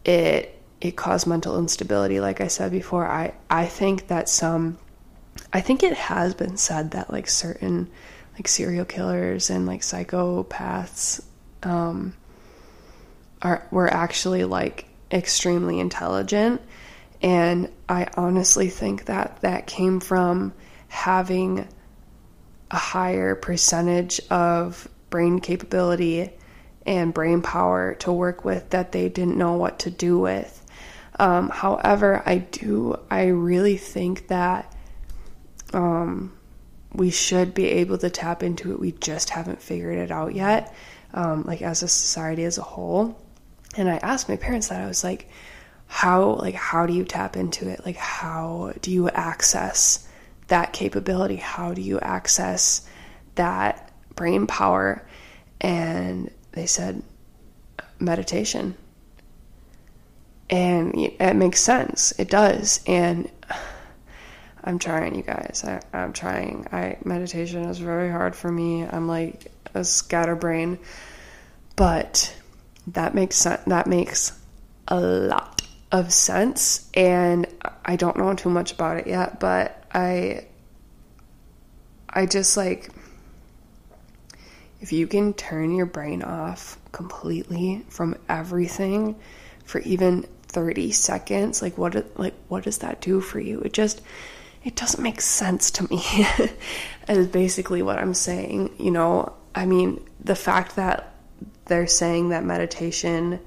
it 0.04 0.50
it 0.80 0.96
caused 0.96 1.26
mental 1.26 1.58
instability 1.58 2.20
like 2.20 2.40
i 2.40 2.48
said 2.48 2.70
before. 2.70 3.06
I 3.06 3.34
i 3.48 3.66
think 3.66 4.08
that 4.08 4.28
some 4.28 4.78
i 5.52 5.60
think 5.60 5.82
it 5.82 5.94
has 5.94 6.34
been 6.34 6.56
said 6.56 6.92
that 6.92 7.10
like 7.10 7.28
certain 7.28 7.90
like 8.34 8.48
serial 8.48 8.84
killers 8.84 9.50
and 9.50 9.66
like 9.66 9.80
psychopaths 9.80 11.22
um 11.62 12.14
are 13.40 13.66
were 13.70 13.92
actually 13.92 14.44
like 14.44 14.86
extremely 15.10 15.80
intelligent. 15.80 16.60
And 17.22 17.70
i 17.88 18.08
honestly 18.16 18.68
think 18.68 19.06
that 19.06 19.40
that 19.40 19.66
came 19.66 20.00
from 20.00 20.52
having 20.88 21.66
a 22.70 22.76
higher 22.76 23.34
percentage 23.34 24.20
of 24.30 24.88
brain 25.10 25.38
capability 25.38 26.30
and 26.86 27.14
brain 27.14 27.42
power 27.42 27.94
to 27.94 28.12
work 28.12 28.44
with 28.44 28.70
that 28.70 28.92
they 28.92 29.08
didn't 29.08 29.36
know 29.36 29.54
what 29.54 29.80
to 29.80 29.90
do 29.90 30.18
with. 30.18 30.60
Um, 31.18 31.48
however, 31.48 32.22
I 32.26 32.38
do, 32.38 32.98
I 33.10 33.26
really 33.26 33.76
think 33.76 34.28
that 34.28 34.74
um, 35.72 36.32
we 36.92 37.10
should 37.10 37.54
be 37.54 37.66
able 37.66 37.98
to 37.98 38.10
tap 38.10 38.42
into 38.42 38.72
it. 38.72 38.80
We 38.80 38.92
just 38.92 39.30
haven't 39.30 39.62
figured 39.62 39.98
it 39.98 40.10
out 40.10 40.34
yet, 40.34 40.74
um, 41.12 41.44
like 41.44 41.62
as 41.62 41.82
a 41.82 41.88
society 41.88 42.44
as 42.44 42.58
a 42.58 42.62
whole. 42.62 43.20
And 43.76 43.88
I 43.88 43.96
asked 43.96 44.28
my 44.28 44.36
parents 44.36 44.68
that 44.68 44.80
I 44.80 44.86
was 44.86 45.02
like, 45.02 45.28
how 45.86 46.30
like 46.34 46.54
how 46.54 46.86
do 46.86 46.92
you 46.92 47.04
tap 47.04 47.36
into 47.36 47.68
it? 47.68 47.84
Like 47.84 47.96
how 47.96 48.72
do 48.80 48.90
you 48.90 49.08
access 49.10 50.08
that 50.48 50.72
capability? 50.72 51.36
How 51.36 51.74
do 51.74 51.82
you 51.82 52.00
access 52.00 52.88
that 53.36 53.92
brain 54.14 54.46
power? 54.46 55.06
And 55.60 56.30
they 56.54 56.66
said 56.66 57.02
meditation. 57.98 58.76
And 60.50 60.94
it 60.96 61.34
makes 61.34 61.60
sense. 61.60 62.12
It 62.18 62.30
does. 62.30 62.80
And 62.86 63.30
I'm 64.62 64.78
trying, 64.78 65.14
you 65.14 65.22
guys. 65.22 65.64
I, 65.66 65.80
am 65.92 66.12
trying. 66.12 66.66
I 66.72 66.96
meditation 67.04 67.64
is 67.64 67.78
very 67.78 68.10
hard 68.10 68.36
for 68.36 68.50
me. 68.50 68.86
I'm 68.86 69.08
like 69.08 69.52
a 69.74 69.84
scatterbrain, 69.84 70.78
but 71.76 72.34
that 72.88 73.14
makes 73.14 73.36
sense. 73.36 73.62
That 73.66 73.86
makes 73.86 74.32
a 74.86 75.00
lot 75.00 75.62
of 75.90 76.12
sense. 76.12 76.88
And 76.94 77.46
I 77.84 77.96
don't 77.96 78.16
know 78.16 78.34
too 78.34 78.50
much 78.50 78.72
about 78.72 78.98
it 78.98 79.06
yet, 79.06 79.40
but 79.40 79.84
I, 79.92 80.46
I 82.08 82.26
just 82.26 82.56
like 82.56 82.90
if 84.84 84.92
you 84.92 85.06
can 85.06 85.32
turn 85.32 85.74
your 85.74 85.86
brain 85.86 86.22
off 86.22 86.76
completely 86.92 87.82
from 87.88 88.14
everything 88.28 89.18
for 89.64 89.78
even 89.78 90.28
30 90.48 90.90
seconds 90.90 91.62
like 91.62 91.78
what 91.78 92.18
like 92.18 92.34
what 92.48 92.64
does 92.64 92.76
that 92.78 93.00
do 93.00 93.22
for 93.22 93.40
you? 93.40 93.60
It 93.60 93.72
just 93.72 94.02
it 94.62 94.76
doesn't 94.76 95.02
make 95.02 95.22
sense 95.22 95.70
to 95.70 95.90
me 95.90 96.02
is 97.08 97.28
basically 97.28 97.80
what 97.80 97.98
i'm 97.98 98.12
saying 98.12 98.74
you 98.78 98.90
know? 98.90 99.32
I 99.54 99.64
mean 99.64 100.06
the 100.20 100.36
fact 100.36 100.76
that 100.76 101.14
they're 101.64 101.86
saying 101.86 102.28
that 102.28 102.44
meditation 102.44 103.40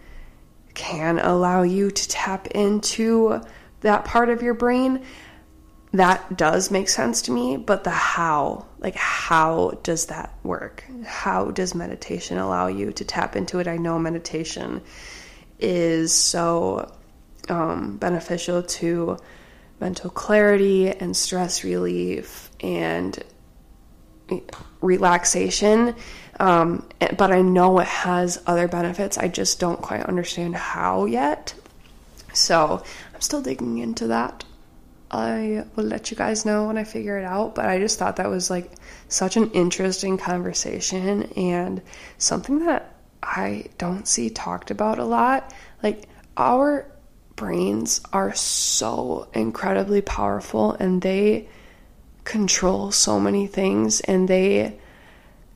can 0.73 1.19
allow 1.19 1.61
you 1.61 1.91
to 1.91 2.07
tap 2.07 2.47
into 2.47 3.41
that 3.81 4.05
part 4.05 4.29
of 4.29 4.41
your 4.41 4.55
brain 4.55 5.05
that 5.93 6.37
does 6.37 6.69
make 6.69 6.89
sense 6.89 7.23
to 7.23 7.31
me, 7.31 7.57
but 7.57 7.83
the 7.83 7.89
how, 7.91 8.65
like 8.87 8.95
how 8.95 9.77
does 9.83 10.05
that 10.05 10.33
work? 10.43 10.85
How 11.03 11.51
does 11.51 11.75
meditation 11.75 12.37
allow 12.37 12.67
you 12.67 12.93
to 12.93 13.03
tap 13.03 13.35
into 13.35 13.59
it? 13.59 13.67
I 13.67 13.75
know 13.75 13.99
meditation 13.99 14.81
is 15.59 16.13
so 16.13 16.89
um, 17.49 17.97
beneficial 17.97 18.63
to 18.63 19.17
mental 19.81 20.09
clarity 20.09 20.87
and 20.89 21.17
stress 21.17 21.65
relief 21.65 22.49
and 22.61 23.21
relaxation. 24.79 25.93
Um, 26.39 26.87
but 27.17 27.33
I 27.33 27.41
know 27.41 27.79
it 27.79 27.87
has 27.87 28.41
other 28.47 28.69
benefits. 28.69 29.17
I 29.17 29.27
just 29.27 29.59
don't 29.59 29.81
quite 29.81 30.03
understand 30.03 30.55
how 30.55 31.03
yet. 31.03 31.53
So 32.31 32.81
I'm 33.13 33.19
still 33.19 33.41
digging 33.41 33.79
into 33.79 34.07
that. 34.07 34.45
I 35.09 35.65
will 35.75 35.85
let 35.85 36.11
you 36.11 36.17
guys 36.17 36.45
know 36.45 36.67
when 36.67 36.77
I 36.77 36.83
figure 36.83 37.17
it 37.17 37.25
out. 37.25 37.55
But 37.55 37.65
I 37.65 37.79
just 37.79 37.97
thought 37.99 38.17
that 38.17 38.29
was 38.29 38.49
like 38.49 38.71
such 39.07 39.37
an 39.37 39.51
interesting 39.51 40.17
conversation 40.17 41.23
and 41.35 41.81
something 42.17 42.65
that 42.65 42.95
I 43.23 43.65
don't 43.77 44.07
see 44.07 44.29
talked 44.29 44.71
about 44.71 44.99
a 44.99 45.05
lot. 45.05 45.53
Like, 45.81 46.07
our 46.35 46.89
brains 47.35 48.01
are 48.11 48.33
so 48.33 49.27
incredibly 49.33 50.01
powerful 50.01 50.73
and 50.73 51.01
they 51.01 51.47
control 52.23 52.91
so 52.91 53.19
many 53.19 53.47
things 53.47 54.01
and 54.01 54.27
they 54.27 54.77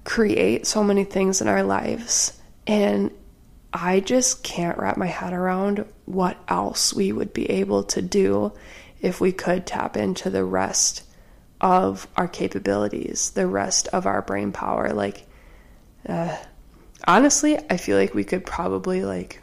create 0.03 0.65
so 0.65 0.83
many 0.83 1.03
things 1.03 1.41
in 1.41 1.47
our 1.47 1.63
lives. 1.63 2.39
And 2.65 3.11
I 3.73 3.99
just 3.99 4.43
can't 4.43 4.77
wrap 4.77 4.97
my 4.97 5.07
head 5.07 5.33
around 5.33 5.85
what 6.05 6.37
else 6.47 6.93
we 6.93 7.11
would 7.11 7.33
be 7.33 7.49
able 7.49 7.83
to 7.85 8.01
do 8.01 8.53
if 9.01 9.19
we 9.19 9.31
could 9.31 9.65
tap 9.65 9.97
into 9.97 10.29
the 10.29 10.45
rest 10.45 11.03
of 11.59 12.07
our 12.15 12.27
capabilities, 12.27 13.31
the 13.31 13.47
rest 13.47 13.87
of 13.89 14.05
our 14.05 14.21
brain 14.21 14.51
power. 14.51 14.93
Like, 14.93 15.27
uh, 16.07 16.35
honestly, 17.07 17.57
I 17.69 17.77
feel 17.77 17.97
like 17.97 18.13
we 18.13 18.23
could 18.23 18.45
probably 18.45 19.03
like 19.03 19.41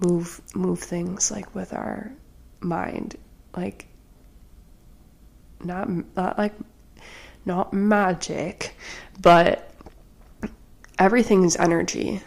move 0.00 0.40
move 0.54 0.80
things 0.80 1.30
like 1.30 1.54
with 1.54 1.72
our 1.72 2.12
mind, 2.60 3.16
like 3.56 3.86
not 5.62 5.88
not 6.16 6.38
like 6.38 6.54
not 7.44 7.72
magic, 7.72 8.74
but 9.20 9.72
everything 10.98 11.44
is 11.44 11.56
energy. 11.56 12.20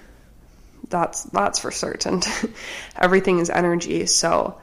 That's 0.90 1.24
that's 1.24 1.60
for 1.60 1.72
certain. 1.72 2.22
everything 2.98 3.40
is 3.40 3.50
energy. 3.50 4.06
So 4.08 4.60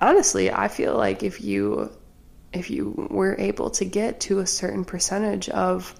honestly, 0.00 0.50
I 0.50 0.68
feel 0.68 0.96
like 0.96 1.22
if 1.22 1.40
you 1.42 1.90
if 2.52 2.70
you 2.70 3.08
were 3.10 3.34
able 3.38 3.70
to 3.70 3.84
get 3.84 4.20
to 4.20 4.38
a 4.38 4.46
certain 4.46 4.84
percentage 4.84 5.48
of 5.48 5.94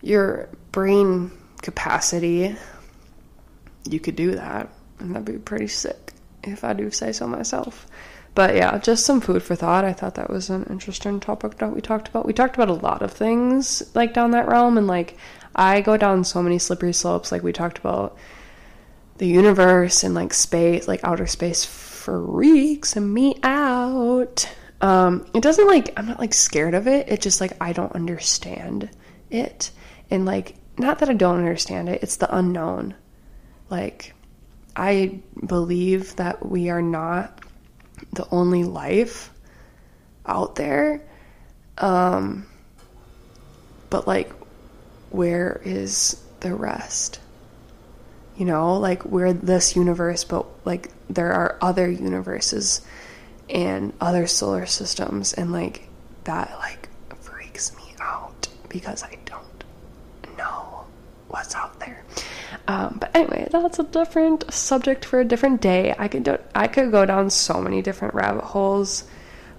your 0.00 0.48
brain 0.70 1.32
capacity, 1.60 2.54
you 3.84 3.98
could 3.98 4.16
do 4.16 4.36
that. 4.36 4.68
And 5.00 5.14
that'd 5.14 5.24
be 5.24 5.38
pretty 5.38 5.66
sick 5.66 6.12
if 6.44 6.62
I 6.62 6.72
do 6.72 6.90
say 6.90 7.12
so 7.12 7.26
myself. 7.26 7.86
But 8.36 8.54
yeah, 8.54 8.78
just 8.78 9.04
some 9.04 9.20
food 9.20 9.42
for 9.42 9.56
thought. 9.56 9.84
I 9.84 9.92
thought 9.92 10.14
that 10.16 10.30
was 10.30 10.50
an 10.50 10.66
interesting 10.70 11.20
topic 11.20 11.56
that 11.58 11.74
we 11.74 11.80
talked 11.80 12.08
about. 12.08 12.26
We 12.26 12.32
talked 12.32 12.54
about 12.54 12.68
a 12.68 12.74
lot 12.74 13.02
of 13.02 13.12
things 13.12 13.82
like 13.94 14.14
down 14.14 14.32
that 14.32 14.46
realm, 14.46 14.78
and 14.78 14.86
like 14.86 15.16
I 15.54 15.80
go 15.80 15.96
down 15.96 16.22
so 16.22 16.42
many 16.42 16.58
slippery 16.58 16.92
slopes. 16.92 17.32
Like 17.32 17.42
we 17.42 17.52
talked 17.52 17.78
about 17.78 18.16
the 19.16 19.26
universe 19.26 20.04
and 20.04 20.14
like 20.14 20.34
space, 20.34 20.86
like 20.86 21.00
outer 21.02 21.26
space 21.26 21.64
freaks 22.06 22.94
me 22.94 23.34
out. 23.42 24.48
Um, 24.80 25.26
it 25.34 25.42
doesn't 25.42 25.66
like 25.66 25.92
I'm 25.98 26.06
not 26.06 26.20
like 26.20 26.34
scared 26.34 26.74
of 26.74 26.86
it. 26.86 27.08
It's 27.08 27.24
just 27.24 27.40
like 27.40 27.52
I 27.60 27.72
don't 27.72 27.92
understand 27.96 28.88
it, 29.28 29.72
and 30.08 30.24
like 30.24 30.54
not 30.78 31.00
that 31.00 31.08
I 31.08 31.14
don't 31.14 31.38
understand 31.38 31.88
it. 31.88 32.04
It's 32.04 32.16
the 32.16 32.32
unknown. 32.32 32.94
Like 33.70 34.14
I 34.76 35.18
believe 35.44 36.14
that 36.14 36.48
we 36.48 36.70
are 36.70 36.82
not 36.82 37.40
the 38.12 38.28
only 38.30 38.62
life 38.62 39.32
out 40.26 40.54
there. 40.54 41.02
Um, 41.78 42.46
but 43.90 44.06
like, 44.06 44.30
where 45.10 45.60
is 45.64 46.22
the 46.38 46.54
rest? 46.54 47.18
You 48.36 48.44
know, 48.44 48.78
like 48.78 49.04
we're 49.04 49.32
this 49.32 49.76
universe, 49.76 50.24
but 50.24 50.46
like 50.66 50.90
there 51.08 51.32
are 51.32 51.56
other 51.60 51.90
universes 51.90 52.82
and 53.48 53.92
other 54.00 54.26
solar 54.26 54.66
systems, 54.66 55.32
and 55.32 55.52
like 55.52 55.88
that 56.24 56.50
like 56.58 56.88
freaks 57.20 57.74
me 57.76 57.94
out 58.00 58.48
because 58.68 59.02
I 59.02 59.18
don't 59.24 60.36
know 60.36 60.84
what's 61.28 61.54
out 61.54 61.78
there. 61.80 62.04
Um, 62.68 62.98
but 63.00 63.14
anyway, 63.14 63.48
that's 63.50 63.78
a 63.78 63.84
different 63.84 64.52
subject 64.52 65.04
for 65.04 65.20
a 65.20 65.24
different 65.24 65.60
day. 65.60 65.94
I 65.96 66.08
could 66.08 66.24
do, 66.24 66.38
I 66.54 66.66
could 66.66 66.90
go 66.90 67.06
down 67.06 67.30
so 67.30 67.60
many 67.60 67.80
different 67.80 68.14
rabbit 68.14 68.42
holes 68.44 69.04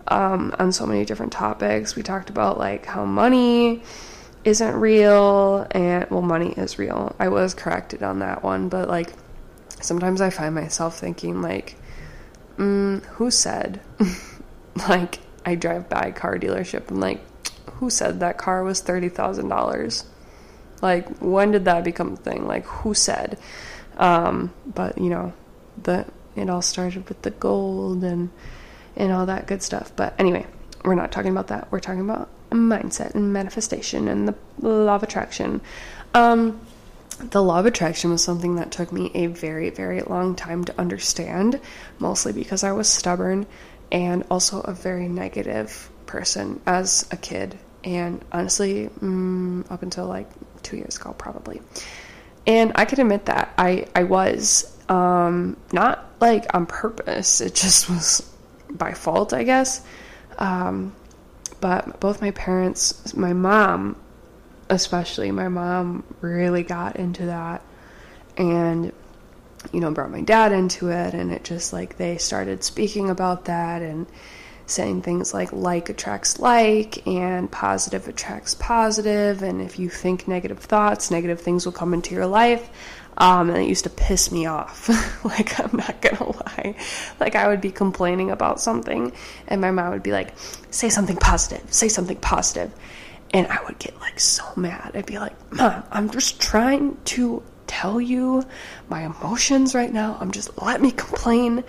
um, 0.07 0.53
on 0.59 0.71
so 0.71 0.85
many 0.85 1.05
different 1.05 1.31
topics. 1.31 1.95
We 1.95 2.03
talked 2.03 2.29
about 2.29 2.57
like 2.57 2.85
how 2.85 3.05
money 3.05 3.83
isn't 4.47 4.75
real, 4.77 5.67
and 5.71 6.09
well, 6.09 6.21
money 6.21 6.53
is 6.53 6.79
real. 6.79 7.13
I 7.19 7.27
was 7.27 7.53
corrected 7.53 8.01
on 8.01 8.19
that 8.19 8.43
one, 8.43 8.69
but 8.69 8.87
like 8.87 9.11
sometimes 9.81 10.21
I 10.21 10.29
find 10.29 10.55
myself 10.55 10.97
thinking 10.97 11.41
like, 11.41 11.75
mm, 12.57 13.03
who 13.03 13.29
said? 13.29 13.81
like 14.87 15.19
I 15.45 15.55
drive 15.55 15.89
by 15.89 15.99
a 16.03 16.11
car 16.13 16.39
dealership 16.39 16.87
and 16.87 17.01
like, 17.01 17.19
who 17.71 17.89
said 17.89 18.21
that 18.21 18.37
car 18.37 18.63
was 18.63 18.79
thirty 18.79 19.09
thousand 19.09 19.49
dollars? 19.49 20.05
Like, 20.81 21.09
when 21.17 21.51
did 21.51 21.65
that 21.65 21.83
become 21.83 22.13
a 22.13 22.15
thing? 22.15 22.47
Like, 22.47 22.65
who 22.65 22.93
said? 22.93 23.37
Um, 23.97 24.53
but 24.65 24.97
you 24.97 25.09
know, 25.09 25.33
the 25.83 26.05
it 26.37 26.49
all 26.49 26.61
started 26.61 27.09
with 27.09 27.21
the 27.23 27.31
gold 27.31 28.01
and 28.01 28.29
and 28.95 29.11
all 29.11 29.25
that 29.25 29.45
good 29.45 29.61
stuff. 29.61 29.91
But 29.93 30.17
anyway, 30.17 30.45
we're 30.85 30.95
not 30.95 31.11
talking 31.11 31.31
about 31.31 31.47
that. 31.47 31.69
We're 31.69 31.81
talking 31.81 31.99
about 31.99 32.29
mindset 32.51 33.15
and 33.15 33.33
manifestation 33.33 34.07
and 34.07 34.27
the 34.27 34.35
law 34.61 34.95
of 34.95 35.03
attraction. 35.03 35.61
Um, 36.13 36.59
the 37.19 37.41
law 37.41 37.59
of 37.59 37.65
attraction 37.65 38.11
was 38.11 38.23
something 38.23 38.55
that 38.55 38.71
took 38.71 38.91
me 38.91 39.11
a 39.15 39.27
very, 39.27 39.69
very 39.69 40.01
long 40.01 40.35
time 40.35 40.63
to 40.65 40.79
understand, 40.79 41.59
mostly 41.99 42.31
because 42.31 42.63
I 42.63 42.71
was 42.71 42.87
stubborn 42.87 43.47
and 43.91 44.23
also 44.29 44.61
a 44.61 44.73
very 44.73 45.07
negative 45.07 45.89
person 46.05 46.61
as 46.65 47.07
a 47.11 47.17
kid. 47.17 47.57
And 47.83 48.23
honestly, 48.31 48.89
mm, 48.99 49.69
up 49.71 49.81
until 49.81 50.07
like 50.07 50.29
two 50.61 50.77
years 50.77 50.97
ago, 50.97 51.15
probably. 51.17 51.61
And 52.45 52.73
I 52.75 52.85
can 52.85 52.99
admit 52.99 53.25
that 53.25 53.53
I 53.57 53.87
I 53.95 54.03
was 54.03 54.73
um, 54.89 55.57
not 55.71 56.05
like 56.19 56.45
on 56.53 56.65
purpose. 56.65 57.41
It 57.41 57.55
just 57.55 57.89
was 57.89 58.29
by 58.69 58.93
fault, 58.93 59.33
I 59.33 59.43
guess. 59.43 59.81
Um, 60.37 60.93
but 61.59 61.99
both 61.99 62.21
my 62.21 62.31
parents, 62.31 63.15
my 63.15 63.33
mom 63.33 63.95
especially, 64.69 65.31
my 65.31 65.47
mom 65.47 66.03
really 66.21 66.63
got 66.63 66.97
into 66.97 67.27
that, 67.27 67.61
and 68.37 68.91
you 69.71 69.79
know 69.79 69.91
brought 69.91 70.11
my 70.11 70.21
dad 70.21 70.51
into 70.51 70.89
it, 70.89 71.13
and 71.13 71.31
it 71.31 71.43
just 71.43 71.73
like 71.73 71.97
they 71.97 72.17
started 72.17 72.63
speaking 72.63 73.09
about 73.09 73.45
that 73.45 73.81
and 73.81 74.07
saying 74.67 75.01
things 75.01 75.33
like 75.33 75.51
like 75.53 75.89
attracts 75.89 76.39
like 76.39 77.07
and 77.07 77.49
positive 77.49 78.07
attracts 78.09 78.53
positive 78.55 79.41
and 79.41 79.61
if 79.61 79.79
you 79.79 79.89
think 79.89 80.27
negative 80.27 80.59
thoughts 80.59 81.09
negative 81.09 81.39
things 81.39 81.65
will 81.65 81.71
come 81.71 81.93
into 81.93 82.13
your 82.13 82.27
life 82.27 82.69
um, 83.17 83.49
and 83.49 83.57
it 83.57 83.67
used 83.67 83.83
to 83.83 83.89
piss 83.89 84.31
me 84.31 84.45
off. 84.45 84.89
Like 85.23 85.59
i'm 85.59 85.75
not 85.75 86.01
gonna 86.01 86.31
lie. 86.31 86.75
Like 87.19 87.35
i 87.35 87.47
would 87.47 87.59
be 87.59 87.71
complaining 87.71 88.31
about 88.31 88.61
something 88.61 89.11
and 89.47 89.59
my 89.59 89.71
mom 89.71 89.91
would 89.91 90.03
be 90.03 90.11
like 90.11 90.33
say 90.71 90.89
something 90.89 91.17
positive. 91.17 91.73
Say 91.73 91.89
something 91.89 92.17
positive. 92.17 92.71
and 93.33 93.47
i 93.47 93.59
would 93.65 93.77
get 93.79 93.99
like 93.99 94.19
so 94.19 94.45
mad. 94.55 94.91
I'd 94.95 95.05
be 95.05 95.19
like 95.19 95.35
mom 95.51 95.83
i'm 95.91 96.09
just 96.09 96.39
trying 96.39 96.97
to 97.15 97.43
tell 97.67 97.99
you 97.99 98.43
my 98.89 99.05
emotions 99.05 99.75
right 99.75 99.91
now. 99.91 100.17
I'm 100.19 100.31
just 100.31 100.61
let 100.61 100.81
me 100.81 100.91
complain. 100.91 101.63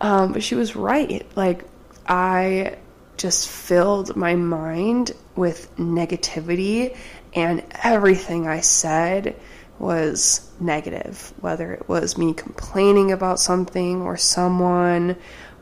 Um, 0.00 0.32
but 0.32 0.42
she 0.42 0.54
was 0.54 0.76
right. 0.76 1.26
Like 1.36 1.64
I 2.06 2.76
just 3.16 3.48
filled 3.48 4.16
my 4.16 4.34
mind 4.36 5.12
with 5.36 5.74
negativity, 5.76 6.96
and 7.34 7.64
everything 7.82 8.46
I 8.46 8.60
said 8.60 9.36
was 9.80 10.48
negative, 10.60 11.32
whether 11.40 11.72
it 11.72 11.88
was 11.88 12.18
me 12.18 12.34
complaining 12.34 13.10
about 13.12 13.40
something 13.40 14.02
or 14.02 14.16
someone, 14.16 15.16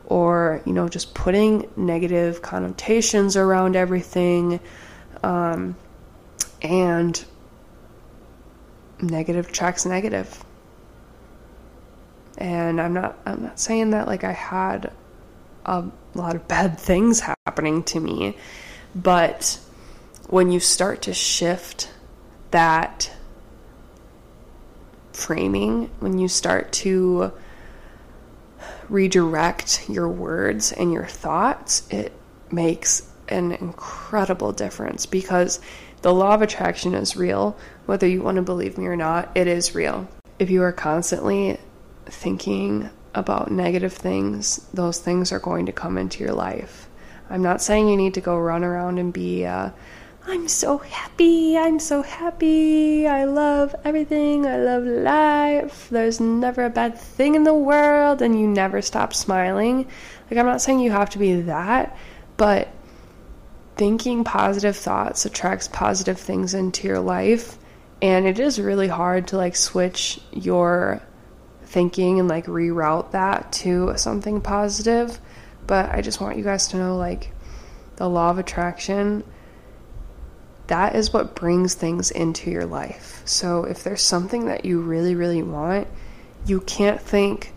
or 0.05 0.61
you 0.65 0.73
know, 0.73 0.89
just 0.89 1.15
putting 1.15 1.69
negative 1.77 2.41
connotations 2.41 3.37
around 3.37 3.75
everything, 3.77 4.59
um, 5.23 5.75
and 6.61 7.23
negative 9.01 9.51
tracks 9.51 9.85
negative. 9.85 10.43
And 12.37 12.81
I'm 12.81 12.93
not 12.93 13.17
I'm 13.25 13.43
not 13.43 13.59
saying 13.59 13.91
that 13.91 14.05
like 14.05 14.25
I 14.25 14.33
had 14.33 14.91
a 15.65 15.85
lot 16.13 16.35
of 16.35 16.47
bad 16.47 16.77
things 16.77 17.21
happening 17.21 17.83
to 17.83 17.99
me. 17.99 18.37
But 18.93 19.59
when 20.27 20.51
you 20.51 20.59
start 20.59 21.03
to 21.03 21.13
shift 21.13 21.91
that 22.51 23.11
framing, 25.19 25.89
when 25.99 26.17
you 26.17 26.27
start 26.27 26.71
to 26.71 27.31
redirect 28.89 29.89
your 29.89 30.09
words 30.09 30.71
and 30.71 30.91
your 30.91 31.05
thoughts, 31.05 31.87
it 31.89 32.11
makes 32.51 33.07
an 33.27 33.51
incredible 33.51 34.51
difference 34.51 35.05
because 35.05 35.59
the 36.01 36.13
law 36.13 36.33
of 36.33 36.41
attraction 36.41 36.95
is 36.95 37.15
real. 37.15 37.57
Whether 37.85 38.07
you 38.07 38.21
want 38.21 38.37
to 38.37 38.41
believe 38.41 38.77
me 38.77 38.87
or 38.87 38.95
not, 38.95 39.29
it 39.35 39.47
is 39.47 39.75
real. 39.75 40.07
If 40.39 40.49
you 40.49 40.63
are 40.63 40.71
constantly 40.71 41.59
thinking 42.05 42.89
about 43.13 43.51
negative 43.51 43.93
things, 43.93 44.67
those 44.73 44.99
things 44.99 45.31
are 45.31 45.39
going 45.39 45.65
to 45.65 45.71
come 45.71 45.97
into 45.97 46.23
your 46.23 46.33
life. 46.33 46.87
I'm 47.29 47.43
not 47.43 47.61
saying 47.61 47.87
you 47.87 47.97
need 47.97 48.15
to 48.15 48.21
go 48.21 48.37
run 48.37 48.63
around 48.63 48.97
and 48.97 49.13
be, 49.13 49.45
uh, 49.45 49.69
I'm 50.29 50.47
so 50.47 50.77
happy, 50.77 51.57
I'm 51.57 51.79
so 51.79 52.03
happy, 52.03 53.07
I 53.07 53.23
love 53.23 53.75
everything, 53.83 54.45
I 54.45 54.57
love 54.57 54.83
life, 54.83 55.89
there's 55.89 56.19
never 56.19 56.65
a 56.65 56.69
bad 56.69 56.99
thing 56.99 57.33
in 57.33 57.45
the 57.45 57.53
world, 57.55 58.21
and 58.21 58.39
you 58.39 58.45
never 58.45 58.83
stop 58.83 59.15
smiling. 59.15 59.87
Like, 60.29 60.39
I'm 60.39 60.45
not 60.45 60.61
saying 60.61 60.81
you 60.81 60.91
have 60.91 61.09
to 61.11 61.17
be 61.17 61.41
that, 61.41 61.97
but 62.37 62.67
thinking 63.75 64.23
positive 64.23 64.77
thoughts 64.77 65.25
attracts 65.25 65.67
positive 65.67 66.19
things 66.19 66.53
into 66.53 66.87
your 66.87 66.99
life 66.99 67.57
and 68.01 68.27
it 68.27 68.37
is 68.37 68.61
really 68.61 68.87
hard 68.87 69.29
to 69.29 69.37
like 69.37 69.55
switch 69.55 70.19
your 70.31 71.01
thinking 71.63 72.19
and 72.19 72.27
like 72.27 72.45
reroute 72.45 73.11
that 73.11 73.51
to 73.53 73.93
something 73.95 74.41
positive. 74.41 75.19
But 75.65 75.89
i 75.91 76.01
just 76.01 76.19
want 76.19 76.37
you 76.37 76.43
guys 76.43 76.67
to 76.69 76.77
know 76.77 76.97
like 76.97 77.31
the 77.95 78.09
law 78.09 78.29
of 78.31 78.37
attraction 78.37 79.23
that 80.69 80.95
is 80.95 81.13
what 81.13 81.35
brings 81.35 81.75
things 81.75 82.09
into 82.09 82.49
your 82.49 82.65
life 82.65 83.21
so 83.25 83.65
if 83.65 83.83
there's 83.83 84.01
something 84.01 84.45
that 84.45 84.65
you 84.65 84.81
really 84.81 85.13
really 85.13 85.43
want 85.43 85.87
you 86.45 86.61
can't 86.61 87.01
think 87.01 87.53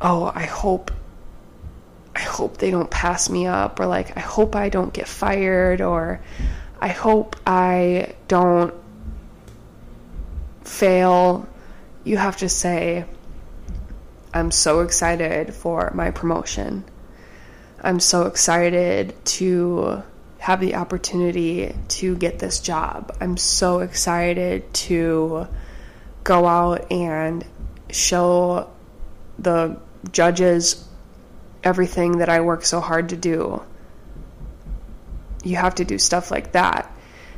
oh 0.00 0.30
i 0.34 0.44
hope 0.44 0.90
I 2.14 2.20
hope 2.20 2.58
they 2.58 2.70
don't 2.70 2.90
pass 2.90 3.30
me 3.30 3.46
up, 3.46 3.80
or 3.80 3.86
like, 3.86 4.16
I 4.16 4.20
hope 4.20 4.56
I 4.56 4.68
don't 4.68 4.92
get 4.92 5.06
fired, 5.06 5.80
or 5.80 6.20
I 6.80 6.88
hope 6.88 7.36
I 7.46 8.14
don't 8.28 8.74
fail. 10.64 11.48
You 12.04 12.16
have 12.16 12.38
to 12.38 12.48
say, 12.48 13.04
I'm 14.34 14.50
so 14.50 14.80
excited 14.80 15.54
for 15.54 15.90
my 15.94 16.10
promotion. 16.10 16.84
I'm 17.82 18.00
so 18.00 18.26
excited 18.26 19.14
to 19.24 20.02
have 20.40 20.58
the 20.58 20.74
opportunity 20.74 21.74
to 21.86 22.16
get 22.16 22.38
this 22.38 22.60
job. 22.60 23.14
I'm 23.20 23.36
so 23.36 23.80
excited 23.80 24.72
to 24.72 25.46
go 26.24 26.46
out 26.46 26.90
and 26.90 27.44
show 27.90 28.70
the 29.38 29.78
judges 30.10 30.82
everything 31.62 32.18
that 32.18 32.30
I 32.30 32.40
work 32.40 32.64
so 32.64 32.80
hard 32.80 33.10
to 33.10 33.16
do. 33.16 33.62
You 35.44 35.56
have 35.56 35.74
to 35.74 35.84
do 35.84 35.98
stuff 35.98 36.30
like 36.30 36.52
that. 36.52 36.90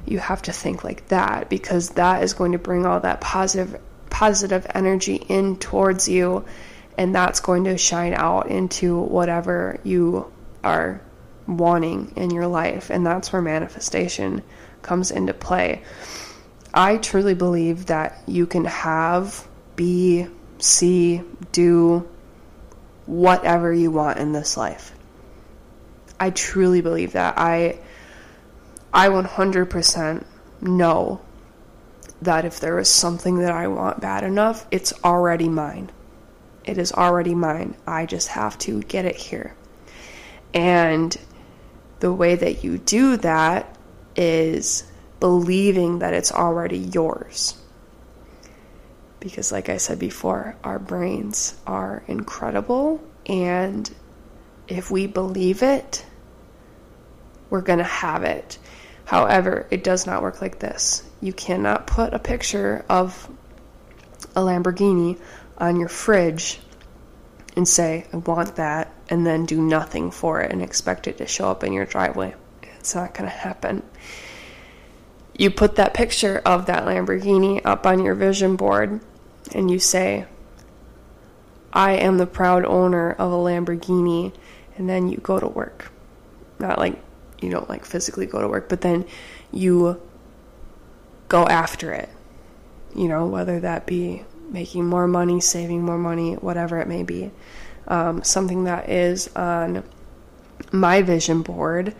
You 0.06 0.20
have 0.20 0.42
to 0.42 0.52
think 0.52 0.84
like 0.84 1.08
that 1.08 1.50
because 1.50 1.90
that 1.90 2.22
is 2.22 2.34
going 2.34 2.52
to 2.52 2.58
bring 2.58 2.86
all 2.86 3.00
that 3.00 3.20
positive 3.20 3.80
positive 4.10 4.64
energy 4.74 5.16
in 5.16 5.56
towards 5.56 6.08
you 6.08 6.44
and 6.98 7.14
that's 7.14 7.40
going 7.40 7.64
to 7.64 7.78
shine 7.78 8.12
out 8.14 8.48
into 8.48 9.00
whatever 9.00 9.80
you 9.82 10.30
are 10.62 11.00
wanting 11.46 12.12
in 12.16 12.31
your 12.31 12.46
life 12.46 12.90
and 12.90 13.05
that's 13.05 13.33
where 13.33 13.42
manifestation 13.42 14.42
comes 14.83 15.11
into 15.11 15.35
play. 15.35 15.83
I 16.74 16.96
truly 16.96 17.35
believe 17.35 17.87
that 17.87 18.22
you 18.26 18.46
can 18.46 18.64
have, 18.64 19.46
be, 19.76 20.26
see, 20.59 21.22
do 21.52 22.09
whatever 23.07 23.72
you 23.72 23.90
want 23.90 24.18
in 24.18 24.33
this 24.33 24.57
life. 24.57 24.92
I 26.18 26.31
truly 26.31 26.81
believe 26.81 27.12
that. 27.12 27.35
I 27.37 27.78
I 28.94 29.09
100% 29.09 30.24
know 30.61 31.20
that 32.20 32.44
if 32.44 32.61
there 32.61 32.78
is 32.78 32.88
something 32.88 33.38
that 33.38 33.50
I 33.50 33.66
want 33.66 34.00
bad 34.00 34.22
enough, 34.22 34.66
it's 34.70 34.92
already 35.02 35.48
mine. 35.48 35.90
It 36.64 36.78
is 36.78 36.92
already 36.92 37.35
mine. 37.35 37.74
I 37.87 38.07
just 38.07 38.28
have 38.28 38.57
to 38.59 38.83
get 38.83 39.05
it 39.05 39.16
here. 39.16 39.57
And 40.55 41.16
the 42.02 42.12
way 42.12 42.34
that 42.34 42.64
you 42.64 42.78
do 42.78 43.16
that 43.18 43.76
is 44.16 44.82
believing 45.20 46.00
that 46.00 46.12
it's 46.12 46.32
already 46.32 46.78
yours. 46.78 47.56
Because, 49.20 49.52
like 49.52 49.68
I 49.68 49.76
said 49.76 50.00
before, 50.00 50.56
our 50.64 50.80
brains 50.80 51.54
are 51.64 52.02
incredible, 52.08 53.00
and 53.24 53.88
if 54.66 54.90
we 54.90 55.06
believe 55.06 55.62
it, 55.62 56.04
we're 57.50 57.60
going 57.60 57.78
to 57.78 57.84
have 57.84 58.24
it. 58.24 58.58
However, 59.04 59.68
it 59.70 59.84
does 59.84 60.04
not 60.04 60.22
work 60.22 60.42
like 60.42 60.58
this. 60.58 61.04
You 61.20 61.32
cannot 61.32 61.86
put 61.86 62.14
a 62.14 62.18
picture 62.18 62.84
of 62.88 63.30
a 64.34 64.40
Lamborghini 64.40 65.20
on 65.56 65.78
your 65.78 65.88
fridge 65.88 66.58
and 67.54 67.68
say, 67.68 68.06
I 68.12 68.16
want 68.16 68.56
that, 68.56 68.92
and 69.12 69.27
then 69.27 69.44
do 69.44 69.61
nothing 69.61 70.11
for 70.11 70.40
it 70.40 70.51
and 70.51 70.62
expect 70.62 71.07
it 71.07 71.18
to 71.18 71.27
show 71.27 71.51
up 71.51 71.62
in 71.62 71.75
your 71.75 71.85
driveway. 71.85 72.35
It's 72.79 72.94
not 72.94 73.12
going 73.12 73.29
to 73.29 73.37
happen. 73.37 73.83
You 75.37 75.51
put 75.51 75.77
that 75.77 75.92
picture 75.92 76.40
of 76.46 76.64
that 76.64 76.87
Lamborghini 76.87 77.61
up 77.62 77.87
on 77.87 78.03
your 78.03 78.14
vision 78.14 78.57
board 78.57 79.03
and 79.55 79.70
you 79.70 79.79
say, 79.79 80.25
I 81.75 81.92
am 81.92 82.16
the 82.16 82.27
proud 82.27 82.64
owner 82.64 83.12
of 83.12 83.31
a 83.31 83.37
Lamborghini, 83.37 84.33
and 84.79 84.88
then 84.88 85.11
you 85.11 85.18
go 85.18 85.38
to 85.38 85.46
work. 85.46 85.92
Not 86.59 86.79
like 86.79 86.98
you 87.42 87.51
don't 87.51 87.68
like 87.68 87.85
physically 87.85 88.25
go 88.25 88.40
to 88.40 88.48
work, 88.48 88.70
but 88.70 88.81
then 88.81 89.05
you 89.51 90.01
go 91.29 91.46
after 91.46 91.92
it. 91.92 92.09
You 92.94 93.09
know, 93.09 93.27
whether 93.27 93.61
that 93.61 93.85
be 93.85 94.25
making 94.48 94.87
more 94.87 95.07
money, 95.07 95.42
saving 95.42 95.83
more 95.83 95.98
money, 95.98 96.35
whatever 96.35 96.79
it 96.79 96.88
may 96.88 97.03
be. 97.03 97.31
Um, 97.88 98.22
something 98.22 98.64
that 98.64 98.88
is 98.88 99.28
on 99.34 99.82
my 100.70 101.02
vision 101.02 101.42
board 101.42 101.94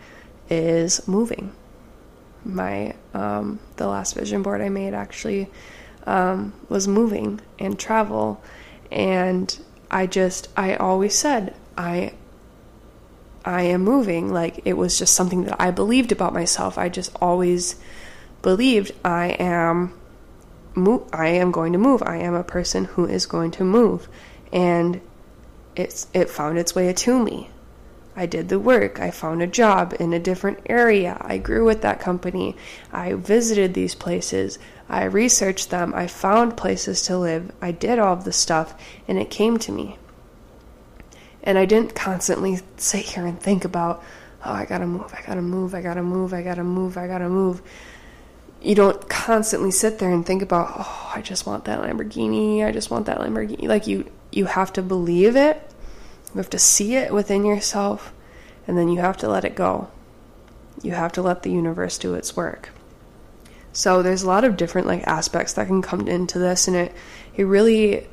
is 0.49 1.07
moving. 1.07 1.53
My 2.45 2.95
um, 3.13 3.59
the 3.77 3.87
last 3.87 4.15
vision 4.15 4.43
board 4.43 4.61
I 4.61 4.69
made 4.69 4.93
actually 4.93 5.49
um, 6.05 6.53
was 6.69 6.87
moving 6.87 7.41
and 7.59 7.79
travel. 7.79 8.41
And 8.91 9.57
I 9.89 10.07
just, 10.07 10.49
I 10.57 10.75
always 10.75 11.15
said, 11.15 11.55
I, 11.77 12.13
I 13.45 13.63
am 13.63 13.81
moving. 13.81 14.31
Like 14.31 14.61
it 14.65 14.73
was 14.73 14.97
just 14.97 15.15
something 15.15 15.45
that 15.45 15.61
I 15.61 15.71
believed 15.71 16.11
about 16.11 16.33
myself. 16.33 16.77
I 16.77 16.89
just 16.89 17.15
always 17.21 17.75
believed 18.41 18.91
I 19.03 19.27
am, 19.39 19.93
mo- 20.75 21.07
I 21.13 21.27
am 21.27 21.51
going 21.51 21.73
to 21.73 21.79
move. 21.79 22.03
I 22.05 22.17
am 22.17 22.33
a 22.33 22.43
person 22.43 22.85
who 22.85 23.05
is 23.05 23.25
going 23.25 23.51
to 23.51 23.63
move, 23.63 24.07
and 24.51 25.01
it's 25.75 26.07
it 26.13 26.29
found 26.29 26.57
its 26.57 26.75
way 26.75 26.91
to 26.91 27.23
me. 27.23 27.49
I 28.15 28.25
did 28.27 28.49
the 28.49 28.59
work. 28.59 28.99
I 28.99 29.09
found 29.09 29.41
a 29.41 29.47
job 29.47 29.95
in 29.99 30.13
a 30.13 30.19
different 30.19 30.59
area. 30.67 31.17
I 31.19 31.37
grew 31.39 31.65
with 31.65 31.81
that 31.81 31.99
company. 31.99 32.55
I 32.91 33.13
visited 33.13 33.73
these 33.73 33.95
places. 33.95 34.59
I 34.87 35.05
researched 35.05 35.71
them. 35.71 35.93
I 35.95 36.07
found 36.07 36.55
places 36.55 37.01
to 37.03 37.17
live. 37.17 37.51
I 37.61 37.71
did 37.71 37.97
all 37.97 38.13
of 38.13 38.23
the 38.23 38.31
stuff, 38.31 38.75
and 39.07 39.17
it 39.17 39.31
came 39.31 39.57
to 39.59 39.71
me. 39.71 39.97
And 41.41 41.57
I 41.57 41.65
didn't 41.65 41.95
constantly 41.95 42.59
sit 42.77 43.05
here 43.05 43.25
and 43.25 43.39
think 43.39 43.65
about, 43.65 44.03
oh, 44.45 44.51
I 44.51 44.65
gotta 44.65 44.87
move, 44.87 45.11
I 45.13 45.23
gotta 45.25 45.41
move, 45.41 45.73
I 45.73 45.81
gotta 45.81 46.03
move, 46.03 46.33
I 46.33 46.43
gotta 46.43 46.63
move, 46.63 46.97
I 46.97 47.07
gotta 47.07 47.29
move. 47.29 47.61
You 48.63 48.75
don't 48.75 49.09
constantly 49.09 49.71
sit 49.71 49.99
there 49.99 50.11
and 50.11 50.25
think 50.25 50.41
about, 50.41 50.73
oh, 50.77 51.11
I 51.13 51.21
just 51.21 51.45
want 51.45 51.65
that 51.65 51.81
Lamborghini, 51.81 52.65
I 52.65 52.71
just 52.71 52.89
want 52.89 53.05
that 53.07 53.19
Lamborghini. 53.19 53.67
Like 53.67 53.87
you, 53.87 54.09
you 54.31 54.45
have 54.45 54.71
to 54.73 54.81
believe 54.81 55.35
it 55.35 55.69
you 56.33 56.39
have 56.39 56.49
to 56.49 56.59
see 56.59 56.95
it 56.95 57.13
within 57.13 57.45
yourself, 57.45 58.11
and 58.67 58.77
then 58.77 58.89
you 58.89 58.99
have 59.01 59.17
to 59.17 59.27
let 59.27 59.45
it 59.45 59.55
go. 59.55 59.89
You 60.81 60.91
have 60.93 61.11
to 61.13 61.21
let 61.21 61.43
the 61.43 61.51
universe 61.51 61.99
do 61.99 62.15
its 62.15 62.35
work. 62.35 62.69
So 63.71 64.01
there's 64.01 64.23
a 64.23 64.27
lot 64.27 64.43
of 64.43 64.57
different 64.57 64.87
like 64.87 65.05
aspects 65.05 65.53
that 65.53 65.67
can 65.67 65.83
come 65.83 66.07
into 66.07 66.39
this, 66.39 66.67
and 66.67 66.75
it 66.75 66.95
it 67.35 67.43
really 67.43 68.07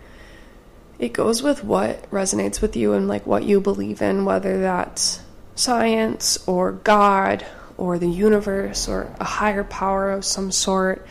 it 0.99 1.15
goes 1.15 1.43
with 1.43 1.65
what 1.65 2.11
resonates 2.11 2.61
with 2.61 2.77
you 2.77 2.93
and 2.93 3.09
like 3.09 3.27
what 3.27 3.45
you 3.45 3.59
believe 3.59 4.03
in, 4.03 4.27
whether 4.27 4.61
that's 4.61 5.21
science 5.55 6.47
or 6.47 6.73
God 6.73 7.47
or 7.81 7.99
the 7.99 8.09
universe 8.09 8.89
or 8.89 9.13
a 9.19 9.25
higher 9.25 9.65
power 9.65 10.11
of 10.11 10.23
some 10.23 10.53
sort. 10.53 11.07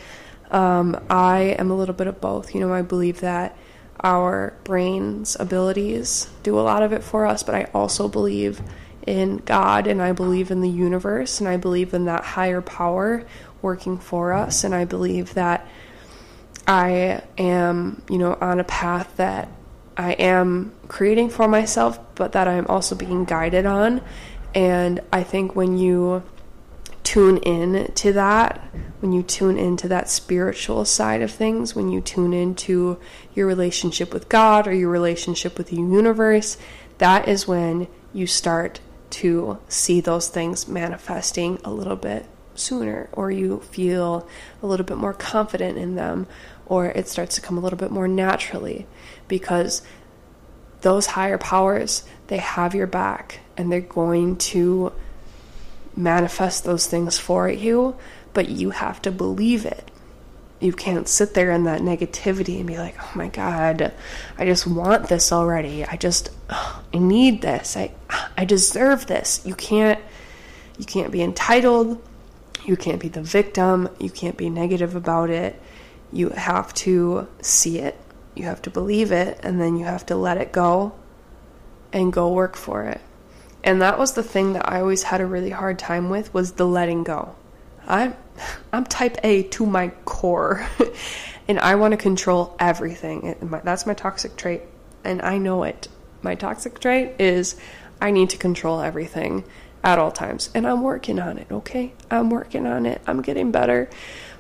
Um, 0.52 1.04
I 1.10 1.56
am 1.58 1.72
a 1.72 1.76
little 1.76 1.96
bit 1.96 2.06
of 2.06 2.22
both. 2.22 2.54
You 2.54 2.62
know, 2.62 2.72
I 2.72 2.84
believe 2.84 3.22
that 3.22 3.58
our 4.02 4.54
brain's 4.64 5.36
abilities 5.40 6.30
do 6.44 6.58
a 6.58 6.62
lot 6.62 6.84
of 6.84 6.94
it 6.94 7.04
for 7.04 7.26
us, 7.26 7.42
but 7.42 7.56
I 7.56 7.64
also 7.74 8.08
believe 8.08 8.62
in 9.08 9.38
God 9.38 9.88
and 9.88 10.00
I 10.00 10.12
believe 10.12 10.52
in 10.52 10.62
the 10.62 10.70
universe 10.70 11.40
and 11.40 11.50
I 11.50 11.58
believe 11.58 11.94
in 11.96 12.06
that 12.06 12.24
higher 12.24 12.62
power 12.62 13.26
working 13.64 13.98
for 13.98 14.32
us 14.32 14.64
and 14.64 14.74
I 14.76 14.86
believe 14.86 15.34
that 15.34 15.68
I 16.68 17.24
am, 17.40 18.04
you 18.10 18.20
know, 18.20 18.38
on 18.40 18.60
a 18.60 18.64
path 18.64 19.18
that 19.18 19.50
I 19.98 20.12
am 20.14 20.72
creating 20.88 21.30
for 21.30 21.48
myself, 21.48 22.00
but 22.14 22.34
that 22.34 22.48
I'm 22.48 22.68
also 22.68 22.96
being 22.96 23.26
guided 23.26 23.66
on. 23.66 24.02
And 24.54 25.02
I 25.12 25.24
think 25.24 25.56
when 25.56 25.78
you 25.78 26.24
tune 27.10 27.38
in 27.38 27.92
to 27.94 28.14
that, 28.14 28.64
when 29.00 29.12
you 29.12 29.24
tune 29.24 29.58
into 29.58 29.88
that 29.88 30.08
spiritual 30.08 30.86
side 30.86 31.24
of 31.24 31.32
things, 31.32 31.74
when 31.74 31.90
you 31.90 32.00
tune 32.00 32.34
into 32.34 33.00
your 33.34 33.48
relationship 33.48 34.14
with 34.14 34.30
God 34.30 34.68
or 34.68 34.74
your 34.76 34.92
relationship 34.92 35.58
with 35.58 35.70
the 35.70 35.78
universe, 35.78 36.56
that 37.00 37.28
is 37.28 37.48
when 37.48 37.88
you 38.14 38.28
start 38.28 38.80
to 39.10 39.58
see 39.68 40.00
those 40.00 40.28
things 40.28 40.68
manifesting 40.68 41.60
a 41.66 41.72
little 41.72 41.96
bit 41.96 42.28
sooner, 42.54 43.10
or 43.14 43.32
you 43.32 43.60
feel 43.62 44.28
a 44.62 44.68
little 44.68 44.86
bit 44.86 44.98
more 44.98 45.14
confident 45.14 45.80
in 45.80 45.96
them, 45.96 46.28
or 46.68 46.90
it 46.90 47.08
starts 47.08 47.34
to 47.34 47.42
come 47.42 47.58
a 47.58 47.62
little 47.62 47.80
bit 47.80 47.90
more 47.90 48.08
naturally 48.08 48.86
because 49.28 49.82
those 50.82 51.08
higher 51.08 51.40
powers, 51.40 52.04
they 52.28 52.38
have 52.38 52.76
your 52.76 52.86
back 52.86 53.40
and 53.58 53.72
they're 53.72 53.82
going 53.82 54.36
to 54.38 54.94
manifest 56.00 56.64
those 56.64 56.88
things 56.88 57.20
for 57.20 57.50
you, 57.50 57.96
but 58.34 58.50
you 58.50 58.72
have 58.72 59.02
to 59.04 59.12
believe 59.12 59.66
it. 59.66 59.92
You 60.60 60.74
can't 60.74 61.08
sit 61.08 61.34
there 61.34 61.52
in 61.52 61.64
that 61.66 61.82
negativity 61.82 62.58
and 62.58 62.68
be 62.68 62.78
like, 62.78 62.96
"Oh 63.00 63.12
my 63.16 63.28
god, 63.28 63.94
I 64.38 64.46
just 64.46 64.68
want 64.68 65.08
this 65.08 65.32
already. 65.32 65.86
I 65.86 65.96
just 65.96 66.32
oh, 66.50 66.84
I 66.94 66.98
need 66.98 67.42
this. 67.42 67.78
I 67.78 67.92
I 68.38 68.46
deserve 68.46 69.08
this." 69.08 69.42
You 69.46 69.56
can't 69.56 70.00
you 70.78 70.86
can't 70.86 71.12
be 71.12 71.22
entitled. 71.22 72.02
You 72.66 72.76
can't 72.76 73.00
be 73.00 73.10
the 73.10 73.22
victim. 73.22 73.90
You 74.00 74.10
can't 74.10 74.38
be 74.38 74.50
negative 74.50 74.96
about 74.96 75.30
it. 75.30 75.62
You 76.12 76.30
have 76.30 76.74
to 76.86 77.28
see 77.42 77.80
it. 77.80 77.98
You 78.36 78.46
have 78.46 78.62
to 78.64 78.70
believe 78.70 79.12
it 79.12 79.40
and 79.44 79.60
then 79.60 79.78
you 79.78 79.86
have 79.86 80.06
to 80.08 80.16
let 80.16 80.38
it 80.38 80.52
go 80.52 80.94
and 81.92 82.14
go 82.14 82.32
work 82.32 82.56
for 82.56 82.84
it. 82.84 83.02
And 83.64 83.82
that 83.82 84.00
was 84.00 84.14
the 84.14 84.24
thing 84.24 84.54
that 84.54 84.70
I 84.70 84.80
always 84.80 85.04
had 85.04 85.22
a 85.22 85.26
really 85.26 85.50
hard 85.50 85.80
time 85.80 86.10
with 86.10 86.34
was 86.34 86.54
the 86.54 86.66
letting 86.66 87.04
go. 87.04 87.36
I'm 87.88 88.16
I'm 88.72 88.86
type 88.86 89.18
A 89.24 89.44
to 89.44 89.66
my 89.66 89.90
core. 90.06 90.66
and 91.48 91.60
I 91.60 91.76
want 91.76 91.92
to 91.92 91.98
control 91.98 92.56
everything. 92.60 93.36
That's 93.64 93.86
my 93.86 93.94
toxic 93.94 94.38
trait 94.38 94.62
and 95.04 95.22
I 95.22 95.38
know 95.38 95.64
it. 95.64 95.88
My 96.22 96.36
toxic 96.36 96.80
trait 96.80 97.20
is 97.20 97.56
I 98.02 98.12
need 98.12 98.30
to 98.32 98.38
control 98.38 98.82
everything 98.82 99.44
at 99.84 99.98
all 99.98 100.12
times. 100.12 100.50
And 100.54 100.68
I'm 100.68 100.82
working 100.82 101.20
on 101.20 101.38
it, 101.38 101.48
okay? 101.52 101.94
I'm 102.12 102.30
working 102.30 102.66
on 102.68 102.86
it. 102.86 103.02
I'm 103.08 103.22
getting 103.22 103.52
better. 103.52 103.90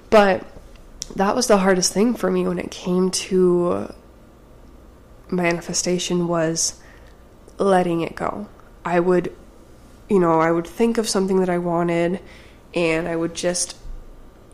But 0.09 0.45
that 1.15 1.35
was 1.35 1.47
the 1.47 1.57
hardest 1.57 1.93
thing 1.93 2.13
for 2.13 2.29
me 2.29 2.47
when 2.47 2.59
it 2.59 2.71
came 2.71 3.11
to 3.11 3.93
manifestation 5.29 6.27
was 6.27 6.79
letting 7.57 8.01
it 8.01 8.15
go. 8.15 8.47
I 8.83 8.99
would, 8.99 9.35
you 10.09 10.19
know, 10.19 10.39
I 10.39 10.51
would 10.51 10.67
think 10.67 10.97
of 10.97 11.07
something 11.07 11.39
that 11.39 11.49
I 11.49 11.57
wanted 11.57 12.19
and 12.73 13.07
I 13.07 13.15
would 13.15 13.35
just 13.35 13.75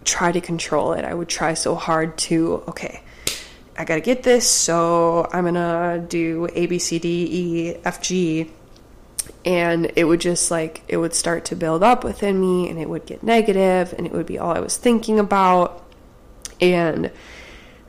try 0.03 0.31
to 0.31 0.41
control 0.41 0.93
it. 0.93 1.03
I 1.03 1.13
would 1.13 1.29
try 1.29 1.53
so 1.53 1.75
hard 1.75 2.17
to, 2.19 2.63
okay, 2.67 3.01
I 3.77 3.83
gotta 3.83 4.01
get 4.01 4.23
this, 4.23 4.47
so 4.47 5.27
I'm 5.33 5.43
gonna 5.43 6.05
do 6.07 6.47
A, 6.53 6.65
B, 6.65 6.79
C, 6.79 6.99
D, 6.99 7.27
E, 7.29 7.75
F, 7.83 8.01
G. 8.01 8.51
And 9.43 9.91
it 9.95 10.05
would 10.05 10.21
just 10.21 10.49
like, 10.49 10.83
it 10.87 10.97
would 10.97 11.13
start 11.13 11.45
to 11.45 11.55
build 11.55 11.83
up 11.83 12.03
within 12.03 12.39
me 12.39 12.69
and 12.69 12.79
it 12.79 12.89
would 12.89 13.05
get 13.05 13.21
negative 13.21 13.93
and 13.97 14.05
it 14.07 14.13
would 14.13 14.25
be 14.25 14.39
all 14.39 14.51
I 14.51 14.59
was 14.59 14.77
thinking 14.77 15.19
about. 15.19 15.83
And 16.61 17.11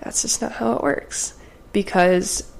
that's 0.00 0.22
just 0.22 0.42
not 0.42 0.52
how 0.52 0.72
it 0.72 0.82
works 0.82 1.34
because 1.72 2.50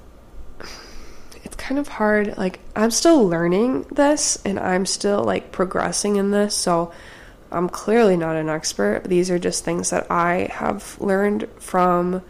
kind 1.67 1.79
of 1.79 1.89
hard. 1.89 2.37
Like, 2.37 2.61
I'm 2.75 2.91
still 2.91 3.27
learning 3.27 3.83
this 3.91 4.37
and 4.45 4.57
I'm 4.57 4.85
still 4.85 5.23
like 5.23 5.51
progressing 5.51 6.15
in 6.15 6.31
this. 6.31 6.55
So, 6.55 6.93
I'm 7.51 7.69
clearly 7.69 8.17
not 8.17 8.35
an 8.35 8.49
expert. 8.49 9.03
These 9.05 9.29
are 9.31 9.39
just 9.39 9.63
things 9.63 9.89
that 9.89 10.09
I 10.09 10.49
have 10.51 10.99
learned 10.99 11.47
from 11.59 12.21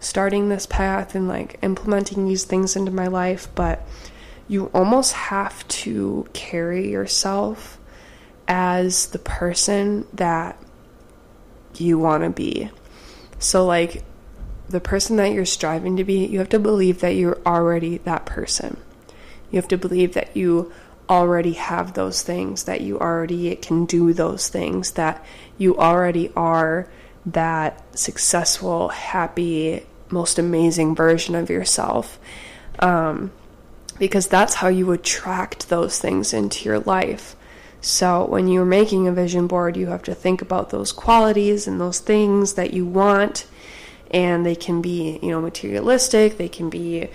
starting 0.00 0.48
this 0.48 0.66
path 0.66 1.14
and 1.14 1.28
like 1.28 1.58
implementing 1.62 2.26
these 2.26 2.44
things 2.44 2.76
into 2.76 2.90
my 2.90 3.06
life. 3.06 3.48
But 3.54 3.86
you 4.48 4.66
almost 4.74 5.12
have 5.12 5.66
to 5.68 6.26
carry 6.32 6.90
yourself 6.90 7.78
as 8.48 9.08
the 9.08 9.18
person 9.18 10.06
that 10.14 10.60
you 11.76 11.98
want 11.98 12.24
to 12.24 12.30
be. 12.30 12.70
So, 13.38 13.64
like, 13.64 14.02
the 14.70 14.80
person 14.80 15.16
that 15.16 15.32
you're 15.32 15.44
striving 15.44 15.96
to 15.96 16.04
be, 16.04 16.24
you 16.26 16.38
have 16.38 16.48
to 16.50 16.58
believe 16.58 17.00
that 17.00 17.16
you're 17.16 17.40
already 17.44 17.98
that 17.98 18.24
person. 18.24 18.76
You 19.50 19.56
have 19.56 19.68
to 19.68 19.78
believe 19.78 20.14
that 20.14 20.36
you 20.36 20.72
already 21.08 21.54
have 21.54 21.94
those 21.94 22.22
things, 22.22 22.64
that 22.64 22.80
you 22.80 22.98
already 23.00 23.56
can 23.56 23.84
do 23.84 24.12
those 24.12 24.48
things, 24.48 24.92
that 24.92 25.24
you 25.58 25.76
already 25.76 26.30
are 26.36 26.88
that 27.26 27.82
successful, 27.98 28.90
happy, 28.90 29.84
most 30.08 30.38
amazing 30.38 30.94
version 30.94 31.34
of 31.34 31.50
yourself. 31.50 32.20
Um, 32.78 33.32
because 33.98 34.28
that's 34.28 34.54
how 34.54 34.68
you 34.68 34.92
attract 34.92 35.68
those 35.68 35.98
things 35.98 36.32
into 36.32 36.64
your 36.64 36.78
life. 36.78 37.34
So, 37.82 38.24
when 38.24 38.46
you're 38.46 38.64
making 38.64 39.08
a 39.08 39.12
vision 39.12 39.46
board, 39.46 39.76
you 39.76 39.88
have 39.88 40.02
to 40.04 40.14
think 40.14 40.40
about 40.40 40.70
those 40.70 40.92
qualities 40.92 41.66
and 41.66 41.80
those 41.80 41.98
things 41.98 42.54
that 42.54 42.72
you 42.72 42.86
want 42.86 43.46
and 44.10 44.44
they 44.44 44.56
can 44.56 44.82
be, 44.82 45.18
you 45.22 45.30
know, 45.30 45.40
materialistic, 45.40 46.36
they 46.36 46.48
can 46.48 46.70
be 46.70 47.08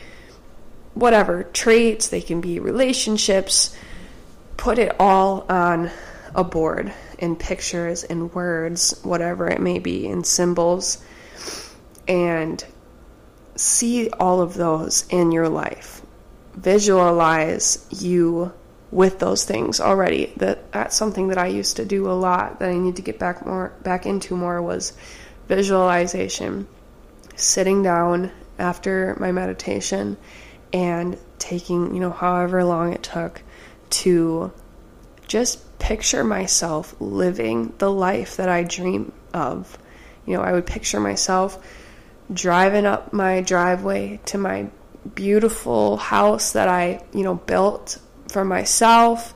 whatever 0.93 1.43
traits, 1.43 2.07
they 2.07 2.21
can 2.21 2.41
be 2.41 2.59
relationships. 2.59 3.75
Put 4.57 4.79
it 4.79 4.95
all 4.99 5.45
on 5.49 5.91
a 6.33 6.43
board 6.43 6.93
in 7.19 7.35
pictures, 7.35 8.03
in 8.03 8.31
words, 8.31 8.99
whatever 9.03 9.47
it 9.47 9.59
may 9.59 9.79
be, 9.79 10.07
in 10.07 10.23
symbols, 10.23 11.03
and 12.07 12.63
see 13.55 14.09
all 14.11 14.41
of 14.41 14.53
those 14.53 15.05
in 15.09 15.31
your 15.31 15.49
life. 15.49 16.01
Visualize 16.53 17.85
you 17.89 18.53
with 18.91 19.19
those 19.19 19.43
things 19.43 19.81
already. 19.81 20.31
That 20.37 20.71
that's 20.71 20.95
something 20.95 21.27
that 21.27 21.37
I 21.37 21.47
used 21.47 21.75
to 21.77 21.85
do 21.85 22.09
a 22.09 22.13
lot 22.13 22.59
that 22.59 22.69
I 22.69 22.77
need 22.77 22.95
to 22.95 23.01
get 23.01 23.19
back 23.19 23.45
more 23.45 23.73
back 23.83 24.05
into 24.05 24.37
more 24.37 24.61
was 24.61 24.93
visualization 25.49 26.67
sitting 27.35 27.83
down 27.83 28.31
after 28.57 29.15
my 29.19 29.31
meditation 29.31 30.17
and 30.73 31.17
taking, 31.39 31.93
you 31.93 31.99
know, 31.99 32.11
however 32.11 32.63
long 32.63 32.93
it 32.93 33.03
took 33.03 33.41
to 33.89 34.51
just 35.27 35.79
picture 35.79 36.23
myself 36.23 36.95
living 36.99 37.73
the 37.77 37.91
life 37.91 38.37
that 38.37 38.49
I 38.49 38.63
dream 38.63 39.11
of. 39.33 39.77
You 40.25 40.35
know, 40.37 40.41
I 40.41 40.51
would 40.51 40.65
picture 40.65 40.99
myself 40.99 41.63
driving 42.33 42.85
up 42.85 43.13
my 43.13 43.41
driveway 43.41 44.19
to 44.25 44.37
my 44.37 44.69
beautiful 45.13 45.97
house 45.97 46.53
that 46.53 46.67
I, 46.67 47.03
you 47.13 47.23
know, 47.23 47.35
built 47.35 47.99
for 48.29 48.43
myself 48.43 49.33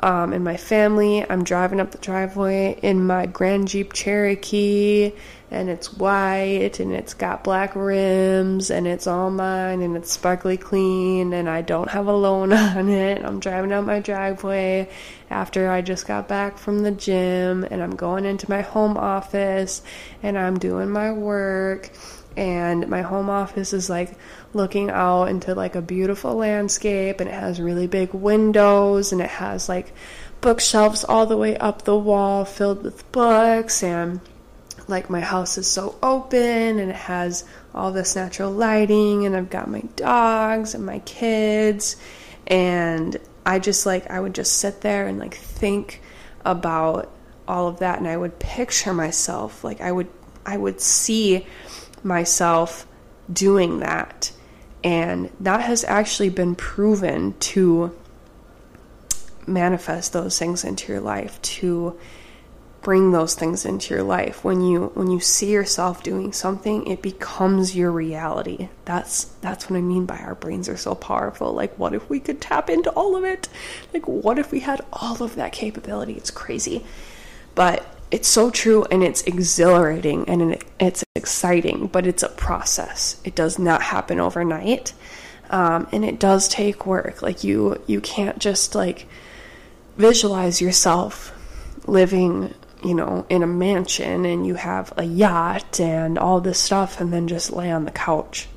um, 0.00 0.32
and 0.32 0.44
my 0.44 0.56
family. 0.56 1.28
I'm 1.28 1.44
driving 1.44 1.80
up 1.80 1.90
the 1.90 1.98
driveway 1.98 2.78
in 2.82 3.06
my 3.06 3.26
Grand 3.26 3.68
Jeep 3.68 3.92
Cherokee 3.92 5.12
and 5.50 5.70
it's 5.70 5.94
white 5.94 6.78
and 6.78 6.92
it's 6.92 7.14
got 7.14 7.42
black 7.42 7.74
rims 7.74 8.70
and 8.70 8.86
it's 8.86 9.06
all 9.06 9.30
mine 9.30 9.80
and 9.80 9.96
it's 9.96 10.12
sparkly 10.12 10.58
clean 10.58 11.32
and 11.32 11.48
I 11.48 11.62
don't 11.62 11.88
have 11.90 12.06
a 12.06 12.12
loan 12.12 12.52
on 12.52 12.88
it. 12.88 13.24
I'm 13.24 13.40
driving 13.40 13.70
down 13.70 13.86
my 13.86 14.00
driveway 14.00 14.90
after 15.30 15.70
I 15.70 15.80
just 15.80 16.06
got 16.06 16.28
back 16.28 16.58
from 16.58 16.82
the 16.82 16.90
gym 16.90 17.64
and 17.64 17.82
I'm 17.82 17.96
going 17.96 18.24
into 18.24 18.50
my 18.50 18.60
home 18.60 18.96
office 18.96 19.82
and 20.22 20.38
I'm 20.38 20.58
doing 20.58 20.90
my 20.90 21.12
work 21.12 21.90
and 22.38 22.86
my 22.86 23.02
home 23.02 23.28
office 23.28 23.72
is 23.72 23.90
like 23.90 24.16
looking 24.54 24.90
out 24.90 25.24
into 25.24 25.56
like 25.56 25.74
a 25.74 25.82
beautiful 25.82 26.36
landscape 26.36 27.18
and 27.18 27.28
it 27.28 27.34
has 27.34 27.60
really 27.60 27.88
big 27.88 28.14
windows 28.14 29.10
and 29.10 29.20
it 29.20 29.28
has 29.28 29.68
like 29.68 29.92
bookshelves 30.40 31.02
all 31.02 31.26
the 31.26 31.36
way 31.36 31.56
up 31.58 31.82
the 31.82 31.98
wall 31.98 32.44
filled 32.44 32.84
with 32.84 33.10
books 33.10 33.82
and 33.82 34.20
like 34.86 35.10
my 35.10 35.18
house 35.18 35.58
is 35.58 35.66
so 35.66 35.98
open 36.00 36.78
and 36.78 36.90
it 36.90 36.96
has 36.96 37.44
all 37.74 37.90
this 37.90 38.14
natural 38.14 38.52
lighting 38.52 39.26
and 39.26 39.36
I've 39.36 39.50
got 39.50 39.68
my 39.68 39.82
dogs 39.96 40.76
and 40.76 40.86
my 40.86 41.00
kids 41.00 41.96
and 42.46 43.16
I 43.44 43.58
just 43.58 43.84
like 43.84 44.08
I 44.12 44.20
would 44.20 44.34
just 44.34 44.58
sit 44.58 44.80
there 44.80 45.08
and 45.08 45.18
like 45.18 45.34
think 45.34 46.00
about 46.44 47.10
all 47.48 47.66
of 47.66 47.80
that 47.80 47.98
and 47.98 48.06
I 48.06 48.16
would 48.16 48.38
picture 48.38 48.94
myself 48.94 49.64
like 49.64 49.80
I 49.80 49.90
would 49.90 50.08
I 50.46 50.56
would 50.56 50.80
see 50.80 51.46
myself 52.04 52.86
doing 53.32 53.80
that. 53.80 54.32
And 54.84 55.30
that 55.40 55.60
has 55.60 55.84
actually 55.84 56.30
been 56.30 56.54
proven 56.54 57.34
to 57.40 57.96
manifest 59.46 60.12
those 60.12 60.38
things 60.38 60.64
into 60.64 60.92
your 60.92 61.00
life 61.00 61.40
to 61.40 61.98
bring 62.80 63.10
those 63.10 63.34
things 63.34 63.64
into 63.64 63.94
your 63.94 64.04
life. 64.04 64.44
When 64.44 64.60
you 64.62 64.92
when 64.94 65.10
you 65.10 65.20
see 65.20 65.50
yourself 65.50 66.02
doing 66.02 66.32
something 66.32 66.86
it 66.86 67.02
becomes 67.02 67.74
your 67.74 67.90
reality. 67.90 68.68
That's 68.84 69.24
that's 69.40 69.68
what 69.68 69.76
i 69.76 69.80
mean 69.80 70.06
by 70.06 70.18
our 70.18 70.34
brains 70.34 70.68
are 70.68 70.76
so 70.76 70.94
powerful. 70.94 71.52
Like 71.52 71.76
what 71.78 71.94
if 71.94 72.08
we 72.08 72.20
could 72.20 72.40
tap 72.40 72.70
into 72.70 72.90
all 72.90 73.16
of 73.16 73.24
it? 73.24 73.48
Like 73.92 74.06
what 74.06 74.38
if 74.38 74.52
we 74.52 74.60
had 74.60 74.84
all 74.92 75.22
of 75.22 75.34
that 75.34 75.52
capability? 75.52 76.14
It's 76.14 76.30
crazy. 76.30 76.84
But 77.54 77.84
it's 78.10 78.28
so 78.28 78.50
true 78.50 78.84
and 78.90 79.02
it's 79.02 79.22
exhilarating 79.22 80.28
and 80.28 80.56
it's 80.80 81.04
exciting 81.14 81.86
but 81.86 82.06
it's 82.06 82.22
a 82.22 82.28
process. 82.28 83.20
It 83.24 83.34
does 83.34 83.58
not 83.58 83.82
happen 83.82 84.20
overnight. 84.20 84.92
Um, 85.50 85.88
and 85.92 86.04
it 86.04 86.18
does 86.18 86.46
take 86.46 86.84
work. 86.84 87.22
Like 87.22 87.42
you 87.42 87.82
you 87.86 88.00
can't 88.00 88.38
just 88.38 88.74
like 88.74 89.06
visualize 89.96 90.60
yourself 90.60 91.32
living 91.86 92.54
you 92.84 92.94
know, 92.94 93.26
in 93.28 93.42
a 93.42 93.46
mansion 93.46 94.24
and 94.24 94.46
you 94.46 94.54
have 94.54 94.92
a 94.96 95.02
yacht 95.04 95.80
and 95.80 96.18
all 96.18 96.40
this 96.40 96.58
stuff, 96.58 97.00
and 97.00 97.12
then 97.12 97.28
just 97.28 97.52
lay 97.52 97.70
on 97.70 97.84
the 97.84 97.90
couch 97.90 98.48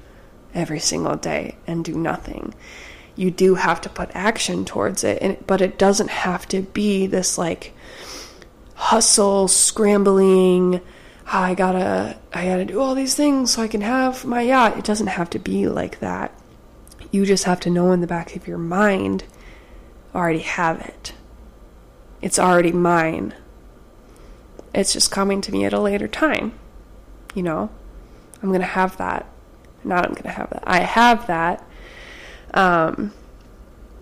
every 0.53 0.79
single 0.79 1.15
day 1.15 1.55
and 1.65 1.83
do 1.83 1.93
nothing. 1.93 2.53
You 3.15 3.31
do 3.31 3.55
have 3.55 3.81
to 3.81 3.89
put 3.89 4.09
action 4.13 4.65
towards 4.65 5.03
it, 5.03 5.21
and, 5.21 5.45
but 5.47 5.61
it 5.61 5.77
doesn't 5.77 6.09
have 6.09 6.47
to 6.49 6.61
be 6.61 7.07
this 7.07 7.37
like 7.37 7.73
hustle, 8.81 9.47
scrambling. 9.47 10.81
Oh, 11.27 11.37
I 11.37 11.53
gotta, 11.53 12.17
I 12.33 12.45
gotta 12.45 12.65
do 12.65 12.81
all 12.81 12.95
these 12.95 13.13
things 13.13 13.53
so 13.53 13.61
I 13.61 13.67
can 13.67 13.81
have 13.81 14.25
my 14.25 14.41
yacht. 14.41 14.75
It 14.77 14.83
doesn't 14.83 15.07
have 15.07 15.29
to 15.29 15.39
be 15.39 15.67
like 15.67 15.99
that. 15.99 16.33
You 17.11 17.23
just 17.23 17.43
have 17.43 17.59
to 17.61 17.69
know 17.69 17.91
in 17.91 18.01
the 18.01 18.07
back 18.07 18.35
of 18.35 18.47
your 18.47 18.57
mind, 18.57 19.23
already 20.15 20.39
have 20.39 20.81
it. 20.81 21.13
It's 22.23 22.39
already 22.39 22.71
mine. 22.71 23.35
It's 24.73 24.93
just 24.93 25.11
coming 25.11 25.41
to 25.41 25.51
me 25.51 25.63
at 25.63 25.73
a 25.73 25.79
later 25.79 26.07
time. 26.07 26.53
You 27.35 27.43
know, 27.43 27.69
I'm 28.41 28.49
to 28.61 28.65
have 28.65 28.97
that. 28.97 29.27
Not 29.83 30.07
I'm 30.07 30.15
to 30.15 30.29
have 30.29 30.49
that. 30.49 30.63
I 30.65 30.79
have 30.79 31.27
that. 31.27 31.67
Um, 32.53 33.13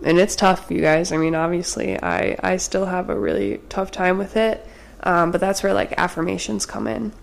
and 0.03 0.17
it's 0.17 0.35
tough, 0.35 0.71
you 0.71 0.81
guys. 0.81 1.11
I 1.11 1.17
mean, 1.17 1.35
obviously, 1.35 2.01
I, 2.01 2.37
I 2.41 2.57
still 2.57 2.85
have 2.85 3.09
a 3.09 3.19
really 3.19 3.59
tough 3.69 3.91
time 3.91 4.17
with 4.17 4.37
it. 4.37 4.65
Um, 5.01 5.31
but 5.31 5.41
that's 5.41 5.63
where 5.63 5.73
like 5.73 5.93
affirmations 5.97 6.65
come 6.65 6.87
in. 6.87 7.13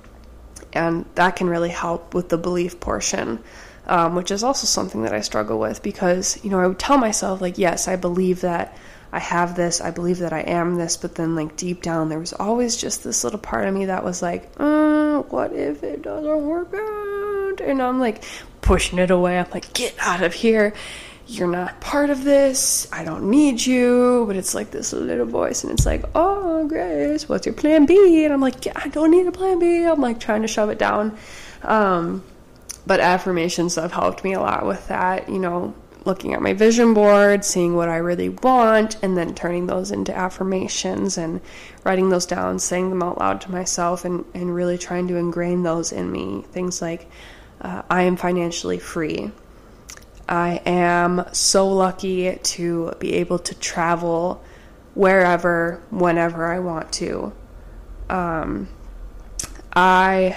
And 0.72 1.06
that 1.14 1.36
can 1.36 1.48
really 1.48 1.70
help 1.70 2.14
with 2.14 2.28
the 2.28 2.38
belief 2.38 2.80
portion, 2.80 3.42
um, 3.86 4.14
which 4.14 4.30
is 4.30 4.42
also 4.42 4.66
something 4.66 5.02
that 5.02 5.12
I 5.12 5.20
struggle 5.20 5.58
with 5.58 5.82
because, 5.82 6.42
you 6.44 6.50
know, 6.50 6.60
I 6.60 6.66
would 6.66 6.78
tell 6.78 6.98
myself, 6.98 7.40
like, 7.40 7.58
yes, 7.58 7.88
I 7.88 7.96
believe 7.96 8.42
that 8.42 8.76
I 9.12 9.20
have 9.20 9.56
this, 9.56 9.80
I 9.80 9.90
believe 9.90 10.18
that 10.18 10.32
I 10.32 10.40
am 10.40 10.74
this, 10.74 10.96
but 10.96 11.14
then 11.14 11.36
like 11.36 11.56
deep 11.56 11.80
down 11.80 12.08
there 12.08 12.18
was 12.18 12.32
always 12.32 12.76
just 12.76 13.04
this 13.04 13.24
little 13.24 13.38
part 13.38 13.66
of 13.66 13.72
me 13.72 13.86
that 13.86 14.04
was 14.04 14.20
like, 14.20 14.50
uh, 14.58 15.20
what 15.22 15.52
if 15.52 15.82
it 15.82 16.02
doesn't 16.02 16.46
work 16.46 16.74
out? 16.74 17.60
And 17.60 17.80
I'm 17.80 18.00
like 18.00 18.24
pushing 18.60 18.98
it 18.98 19.10
away. 19.10 19.38
I'm 19.38 19.50
like, 19.50 19.72
get 19.72 19.94
out 20.00 20.22
of 20.22 20.34
here. 20.34 20.74
You're 21.28 21.48
not 21.48 21.80
part 21.80 22.10
of 22.10 22.22
this. 22.22 22.86
I 22.92 23.04
don't 23.04 23.30
need 23.30 23.64
you. 23.64 24.24
But 24.26 24.36
it's 24.36 24.54
like 24.54 24.70
this 24.70 24.92
little 24.92 25.26
voice, 25.26 25.64
and 25.64 25.72
it's 25.72 25.84
like, 25.84 26.04
oh, 26.14 26.66
Grace, 26.68 27.28
what's 27.28 27.46
your 27.46 27.54
plan 27.54 27.84
B? 27.86 28.24
And 28.24 28.32
I'm 28.32 28.40
like, 28.40 28.64
yeah, 28.64 28.72
I 28.76 28.88
don't 28.88 29.10
need 29.10 29.26
a 29.26 29.32
plan 29.32 29.58
B. 29.58 29.84
I'm 29.84 30.00
like 30.00 30.20
trying 30.20 30.42
to 30.42 30.48
shove 30.48 30.70
it 30.70 30.78
down. 30.78 31.16
Um, 31.62 32.22
but 32.86 33.00
affirmations 33.00 33.74
have 33.74 33.92
helped 33.92 34.22
me 34.22 34.34
a 34.34 34.40
lot 34.40 34.64
with 34.64 34.86
that. 34.88 35.28
You 35.28 35.40
know, 35.40 35.74
looking 36.04 36.32
at 36.32 36.40
my 36.40 36.52
vision 36.52 36.94
board, 36.94 37.44
seeing 37.44 37.74
what 37.74 37.88
I 37.88 37.96
really 37.96 38.28
want, 38.28 38.96
and 39.02 39.16
then 39.16 39.34
turning 39.34 39.66
those 39.66 39.90
into 39.90 40.16
affirmations 40.16 41.18
and 41.18 41.40
writing 41.82 42.08
those 42.08 42.26
down, 42.26 42.60
saying 42.60 42.90
them 42.90 43.02
out 43.02 43.18
loud 43.18 43.40
to 43.40 43.50
myself, 43.50 44.04
and, 44.04 44.24
and 44.32 44.54
really 44.54 44.78
trying 44.78 45.08
to 45.08 45.16
ingrain 45.16 45.64
those 45.64 45.90
in 45.90 46.12
me. 46.12 46.44
Things 46.52 46.80
like, 46.80 47.10
uh, 47.60 47.82
I 47.90 48.02
am 48.02 48.16
financially 48.16 48.78
free. 48.78 49.32
I 50.28 50.60
am 50.66 51.24
so 51.32 51.68
lucky 51.68 52.36
to 52.36 52.92
be 52.98 53.14
able 53.14 53.38
to 53.40 53.54
travel 53.54 54.42
wherever, 54.94 55.82
whenever 55.90 56.46
I 56.46 56.58
want 56.58 56.92
to. 56.94 57.32
Um, 58.08 58.68
I 59.74 60.36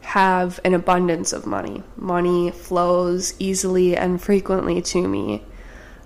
have 0.00 0.60
an 0.64 0.74
abundance 0.74 1.32
of 1.32 1.46
money. 1.46 1.82
Money 1.96 2.50
flows 2.50 3.34
easily 3.38 3.96
and 3.96 4.20
frequently 4.20 4.82
to 4.82 5.06
me. 5.06 5.42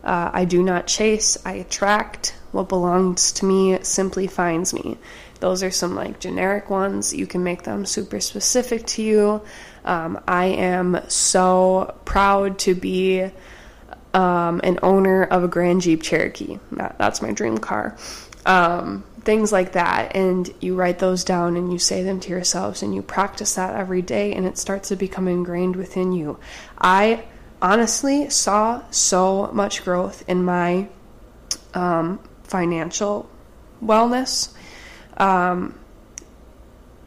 Uh, 0.05 0.31
I 0.33 0.45
do 0.45 0.63
not 0.63 0.87
chase, 0.87 1.37
I 1.45 1.55
attract. 1.55 2.37
What 2.53 2.69
belongs 2.69 3.33
to 3.33 3.45
me 3.45 3.79
simply 3.83 4.29
finds 4.29 4.73
me. 4.73 4.99
Those 5.41 5.63
are 5.63 5.71
some 5.71 5.95
like 5.95 6.21
generic 6.21 6.71
ones. 6.71 7.13
You 7.13 7.27
can 7.27 7.43
make 7.43 7.65
them 7.65 7.85
super 7.85 8.21
specific 8.21 8.87
to 8.87 9.03
you. 9.03 9.43
Um, 9.87 10.21
I 10.27 10.47
am 10.47 11.01
so 11.09 11.95
proud 12.05 12.59
to 12.61 12.75
be 12.75 13.31
um, 14.13 14.61
an 14.65 14.79
owner 14.83 15.25
of 15.25 15.45
a 15.45 15.49
Grand 15.49 15.83
Jeep 15.83 16.03
Cherokee. 16.03 16.59
That, 16.73 16.99
that's 16.99 17.23
my 17.23 17.33
dream 17.33 17.59
car. 17.59 17.97
Um, 18.45 19.05
things 19.27 19.51
like 19.51 19.73
that 19.73 20.15
and 20.15 20.49
you 20.61 20.77
write 20.77 21.01
those 21.01 21.25
down 21.25 21.57
and 21.57 21.73
you 21.73 21.81
say 21.81 22.05
them 22.05 22.21
to 22.21 22.31
yourselves 22.31 22.81
and 22.81 22.95
you 22.95 23.03
practice 23.03 23.57
that 23.57 23.75
every 23.75 24.01
day 24.01 24.33
and 24.33 24.47
it 24.47 24.57
starts 24.57 24.89
to 24.89 24.97
become 24.97 25.27
ingrained 25.27 25.75
within 25.75 26.13
you. 26.13 26.39
I 26.79 27.25
honestly 27.61 28.31
saw 28.31 28.83
so 28.93 29.51
much 29.53 29.83
growth 29.83 30.23
in 30.29 30.45
my 30.45 30.89
um, 31.75 32.21
financial 32.45 33.29
wellness 33.83 34.55
um, 35.17 35.77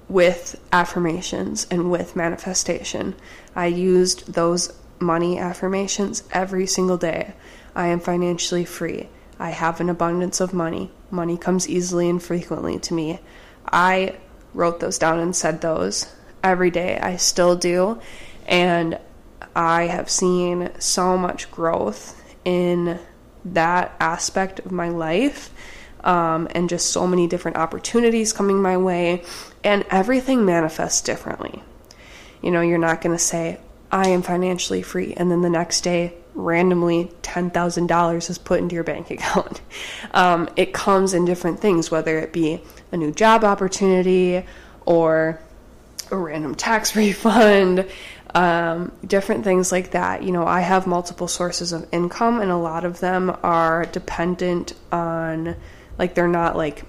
with 0.09 0.59
affirmations 0.73 1.67
and 1.69 1.89
with 1.89 2.15
manifestation. 2.15 3.15
I 3.55 3.67
used 3.67 4.33
those 4.33 4.73
money 4.99 5.39
affirmations 5.39 6.23
every 6.31 6.65
single 6.65 6.97
day. 6.97 7.33
I 7.75 7.87
am 7.87 7.99
financially 7.99 8.65
free. 8.65 9.07
I 9.39 9.51
have 9.51 9.79
an 9.79 9.89
abundance 9.89 10.41
of 10.41 10.53
money. 10.53 10.91
Money 11.11 11.37
comes 11.37 11.69
easily 11.69 12.09
and 12.09 12.21
frequently 12.21 12.79
to 12.79 12.93
me. 12.93 13.19
I 13.71 14.17
wrote 14.53 14.79
those 14.79 14.97
down 14.97 15.19
and 15.19 15.35
said 15.35 15.61
those 15.61 16.13
every 16.43 16.71
day. 16.71 16.99
I 16.99 17.15
still 17.15 17.55
do. 17.55 18.01
And 18.47 18.99
I 19.55 19.83
have 19.83 20.09
seen 20.09 20.71
so 20.79 21.17
much 21.17 21.51
growth 21.51 22.21
in 22.43 22.99
that 23.45 23.95
aspect 23.99 24.59
of 24.59 24.71
my 24.71 24.89
life. 24.89 25.51
Um, 26.03 26.47
and 26.51 26.69
just 26.69 26.91
so 26.91 27.05
many 27.05 27.27
different 27.27 27.57
opportunities 27.57 28.31
coming 28.31 28.61
my 28.61 28.77
way, 28.77 29.23
and 29.63 29.85
everything 29.89 30.45
manifests 30.45 31.01
differently. 31.01 31.63
You 32.41 32.51
know, 32.51 32.61
you're 32.61 32.77
not 32.77 33.01
going 33.01 33.15
to 33.15 33.23
say, 33.23 33.59
I 33.91 34.09
am 34.09 34.21
financially 34.21 34.81
free, 34.81 35.13
and 35.15 35.31
then 35.31 35.41
the 35.41 35.49
next 35.49 35.81
day 35.81 36.13
randomly 36.35 37.11
$10,000 37.21 38.29
is 38.29 38.37
put 38.37 38.59
into 38.59 38.75
your 38.75 38.83
bank 38.83 39.11
account. 39.11 39.61
Um, 40.13 40.49
it 40.55 40.73
comes 40.73 41.13
in 41.13 41.25
different 41.25 41.59
things, 41.59 41.91
whether 41.91 42.17
it 42.19 42.31
be 42.31 42.61
a 42.91 42.97
new 42.97 43.11
job 43.11 43.43
opportunity 43.43 44.43
or 44.85 45.39
a 46.11 46.17
random 46.17 46.55
tax 46.55 46.95
refund, 46.95 47.87
um, 48.33 48.91
different 49.05 49.43
things 49.43 49.71
like 49.71 49.91
that. 49.91 50.23
You 50.23 50.31
know, 50.31 50.45
I 50.45 50.61
have 50.61 50.87
multiple 50.87 51.27
sources 51.27 51.73
of 51.73 51.87
income, 51.91 52.41
and 52.41 52.51
a 52.51 52.57
lot 52.57 52.85
of 52.85 52.99
them 52.99 53.35
are 53.43 53.85
dependent 53.85 54.73
on, 54.91 55.55
like, 55.97 56.13
they're 56.13 56.27
not 56.27 56.55
like 56.55 56.83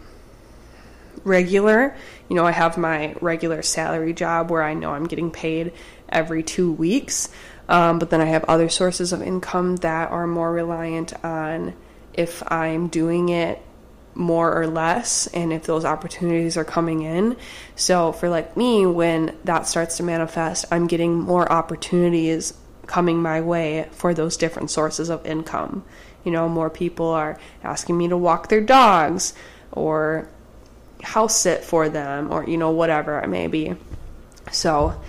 regular. 1.25 1.97
You 2.29 2.37
know, 2.37 2.47
I 2.47 2.53
have 2.53 2.79
my 2.79 3.15
regular 3.21 3.63
salary 3.63 4.13
job 4.13 4.51
where 4.51 4.63
I 4.63 4.75
know 4.75 4.93
I'm 4.93 5.07
getting 5.07 5.31
paid 5.31 5.73
every 6.09 6.43
two 6.43 6.73
weeks. 6.73 7.29
Um, 7.69 7.99
but 8.01 8.11
then 8.11 8.21
I 8.21 8.27
have 8.27 8.45
other 8.45 8.69
sources 8.69 9.13
of 9.13 9.23
income 9.23 9.77
that 9.77 10.11
are 10.11 10.27
more 10.27 10.53
reliant 10.53 11.13
on 11.25 11.75
if 12.15 12.43
I'm 12.51 12.89
doing 12.89 13.29
it 13.29 13.63
more 14.15 14.53
or 14.61 14.67
less 14.67 15.29
and 15.29 15.53
if 15.53 15.65
those 15.65 15.85
opportunities 15.85 16.57
are 16.57 16.65
coming 16.65 17.03
in. 17.03 17.37
So 17.77 18.13
for 18.13 18.29
like 18.29 18.57
me, 18.57 18.87
when 18.87 19.37
that 19.45 19.69
starts 19.69 19.99
to 19.99 20.03
manifest, 20.03 20.65
I'm 20.71 20.89
getting 20.89 21.21
more 21.21 21.51
opportunities 21.51 22.55
coming 22.87 23.23
my 23.23 23.41
way 23.41 23.89
for 23.93 24.15
those 24.15 24.37
different 24.37 24.71
sources 24.71 25.09
of 25.09 25.25
income. 25.25 25.85
You 26.25 26.33
know, 26.33 26.49
more 26.49 26.71
people 26.71 27.07
are 27.07 27.39
asking 27.63 27.97
me 27.97 28.09
to 28.09 28.17
walk 28.17 28.49
their 28.49 28.61
dogs 28.61 29.33
or 29.71 30.29
house 31.03 31.37
sit 31.37 31.65
for 31.65 31.89
them 31.89 32.33
or, 32.33 32.45
you 32.45 32.57
know, 32.57 32.71
whatever 32.71 33.19
it 33.19 33.29
may 33.29 33.47
be. 33.47 33.75
So 34.53 35.01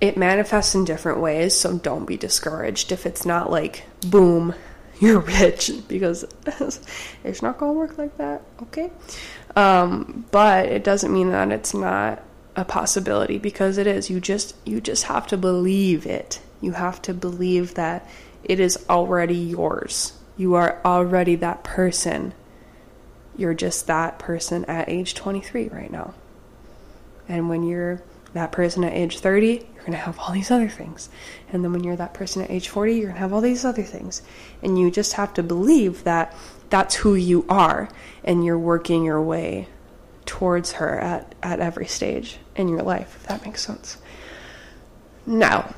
it 0.00 0.16
manifests 0.16 0.74
in 0.74 0.84
different 0.84 1.20
ways, 1.20 1.54
so 1.54 1.78
don't 1.78 2.06
be 2.06 2.16
discouraged 2.16 2.92
if 2.92 3.06
it's 3.06 3.24
not 3.24 3.50
like, 3.50 3.84
boom, 4.08 4.54
you're 5.00 5.20
rich, 5.20 5.70
because 5.88 6.24
it's 7.24 7.42
not 7.42 7.58
going 7.58 7.72
to 7.72 7.78
work 7.78 7.98
like 7.98 8.16
that, 8.18 8.42
okay? 8.62 8.90
Um, 9.56 10.26
but 10.30 10.66
it 10.66 10.84
doesn't 10.84 11.12
mean 11.12 11.30
that 11.30 11.50
it's 11.52 11.74
not 11.74 12.22
a 12.56 12.64
possibility 12.64 13.38
because 13.38 13.78
it 13.78 13.86
is. 13.86 14.10
You 14.10 14.20
just 14.20 14.54
you 14.64 14.80
just 14.80 15.04
have 15.04 15.26
to 15.28 15.36
believe 15.36 16.06
it. 16.06 16.40
You 16.60 16.72
have 16.72 17.00
to 17.02 17.14
believe 17.14 17.74
that 17.74 18.08
it 18.44 18.60
is 18.60 18.78
already 18.88 19.36
yours. 19.36 20.12
You 20.36 20.54
are 20.54 20.80
already 20.84 21.36
that 21.36 21.64
person 21.64 22.34
you're 23.36 23.54
just 23.54 23.86
that 23.86 24.18
person 24.18 24.64
at 24.66 24.88
age 24.88 25.14
23 25.14 25.68
right 25.68 25.90
now. 25.90 26.14
And 27.28 27.48
when 27.48 27.62
you're 27.62 28.02
that 28.34 28.52
person 28.52 28.84
at 28.84 28.92
age 28.92 29.18
30, 29.18 29.46
you're 29.46 29.80
going 29.80 29.92
to 29.92 29.98
have 29.98 30.18
all 30.18 30.32
these 30.32 30.50
other 30.50 30.68
things. 30.68 31.08
And 31.52 31.64
then 31.64 31.72
when 31.72 31.84
you're 31.84 31.96
that 31.96 32.14
person 32.14 32.42
at 32.42 32.50
age 32.50 32.68
40, 32.68 32.92
you're 32.92 33.02
going 33.04 33.14
to 33.14 33.20
have 33.20 33.32
all 33.32 33.40
these 33.40 33.64
other 33.64 33.82
things. 33.82 34.22
And 34.62 34.78
you 34.78 34.90
just 34.90 35.14
have 35.14 35.34
to 35.34 35.42
believe 35.42 36.04
that 36.04 36.34
that's 36.70 36.94
who 36.96 37.14
you 37.14 37.44
are 37.48 37.88
and 38.24 38.44
you're 38.44 38.58
working 38.58 39.04
your 39.04 39.20
way 39.20 39.68
towards 40.24 40.72
her 40.72 40.98
at, 40.98 41.34
at 41.42 41.60
every 41.60 41.86
stage 41.86 42.38
in 42.56 42.68
your 42.68 42.82
life, 42.82 43.16
if 43.16 43.26
that 43.28 43.44
makes 43.44 43.64
sense. 43.64 43.98
Now, 45.26 45.74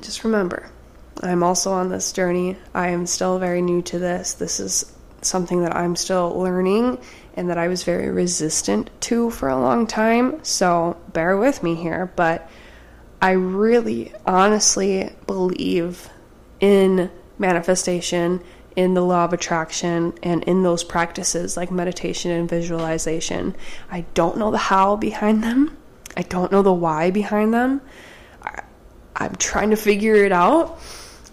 just 0.00 0.24
remember, 0.24 0.70
I'm 1.22 1.42
also 1.42 1.72
on 1.72 1.88
this 1.88 2.12
journey. 2.12 2.56
I 2.74 2.88
am 2.88 3.06
still 3.06 3.38
very 3.38 3.62
new 3.62 3.82
to 3.82 3.98
this. 3.98 4.34
This 4.34 4.60
is 4.60 4.92
something 5.28 5.62
that 5.62 5.76
I'm 5.76 5.94
still 5.94 6.30
learning 6.38 6.98
and 7.34 7.50
that 7.50 7.58
I 7.58 7.68
was 7.68 7.84
very 7.84 8.10
resistant 8.10 8.90
to 9.02 9.30
for 9.30 9.48
a 9.48 9.60
long 9.60 9.86
time. 9.86 10.42
So 10.42 10.96
bear 11.12 11.36
with 11.36 11.62
me 11.62 11.74
here. 11.76 12.10
But 12.16 12.50
I 13.20 13.32
really 13.32 14.12
honestly 14.26 15.10
believe 15.26 16.08
in 16.60 17.10
manifestation, 17.38 18.42
in 18.74 18.94
the 18.94 19.02
law 19.02 19.24
of 19.24 19.32
attraction, 19.32 20.14
and 20.22 20.42
in 20.44 20.62
those 20.62 20.84
practices 20.84 21.56
like 21.56 21.70
meditation 21.70 22.30
and 22.30 22.48
visualization. 22.48 23.54
I 23.90 24.04
don't 24.14 24.38
know 24.38 24.50
the 24.50 24.58
how 24.58 24.96
behind 24.96 25.42
them, 25.42 25.76
I 26.16 26.22
don't 26.22 26.50
know 26.50 26.62
the 26.62 26.72
why 26.72 27.10
behind 27.10 27.54
them. 27.54 27.80
I, 28.42 28.62
I'm 29.14 29.36
trying 29.36 29.70
to 29.70 29.76
figure 29.76 30.16
it 30.16 30.32
out, 30.32 30.80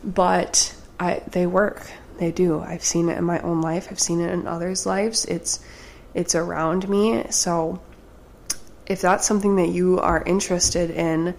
but 0.04 0.76
I, 1.00 1.22
they 1.28 1.48
work 1.48 1.90
they 2.18 2.32
do. 2.32 2.60
I've 2.60 2.84
seen 2.84 3.10
it 3.10 3.18
in 3.18 3.24
my 3.24 3.40
own 3.40 3.62
life. 3.62 3.88
I've 3.92 4.00
seen 4.00 4.22
it 4.22 4.32
in 4.32 4.48
others' 4.48 4.86
lives. 4.86 5.26
It's 5.26 5.60
it's 6.14 6.36
around 6.36 6.88
me. 6.88 7.26
So 7.30 7.82
if 8.86 9.02
that's 9.02 9.28
something 9.28 9.58
that 9.58 9.70
you 9.70 10.00
are 10.00 10.24
interested 10.24 10.92
in, 10.92 11.36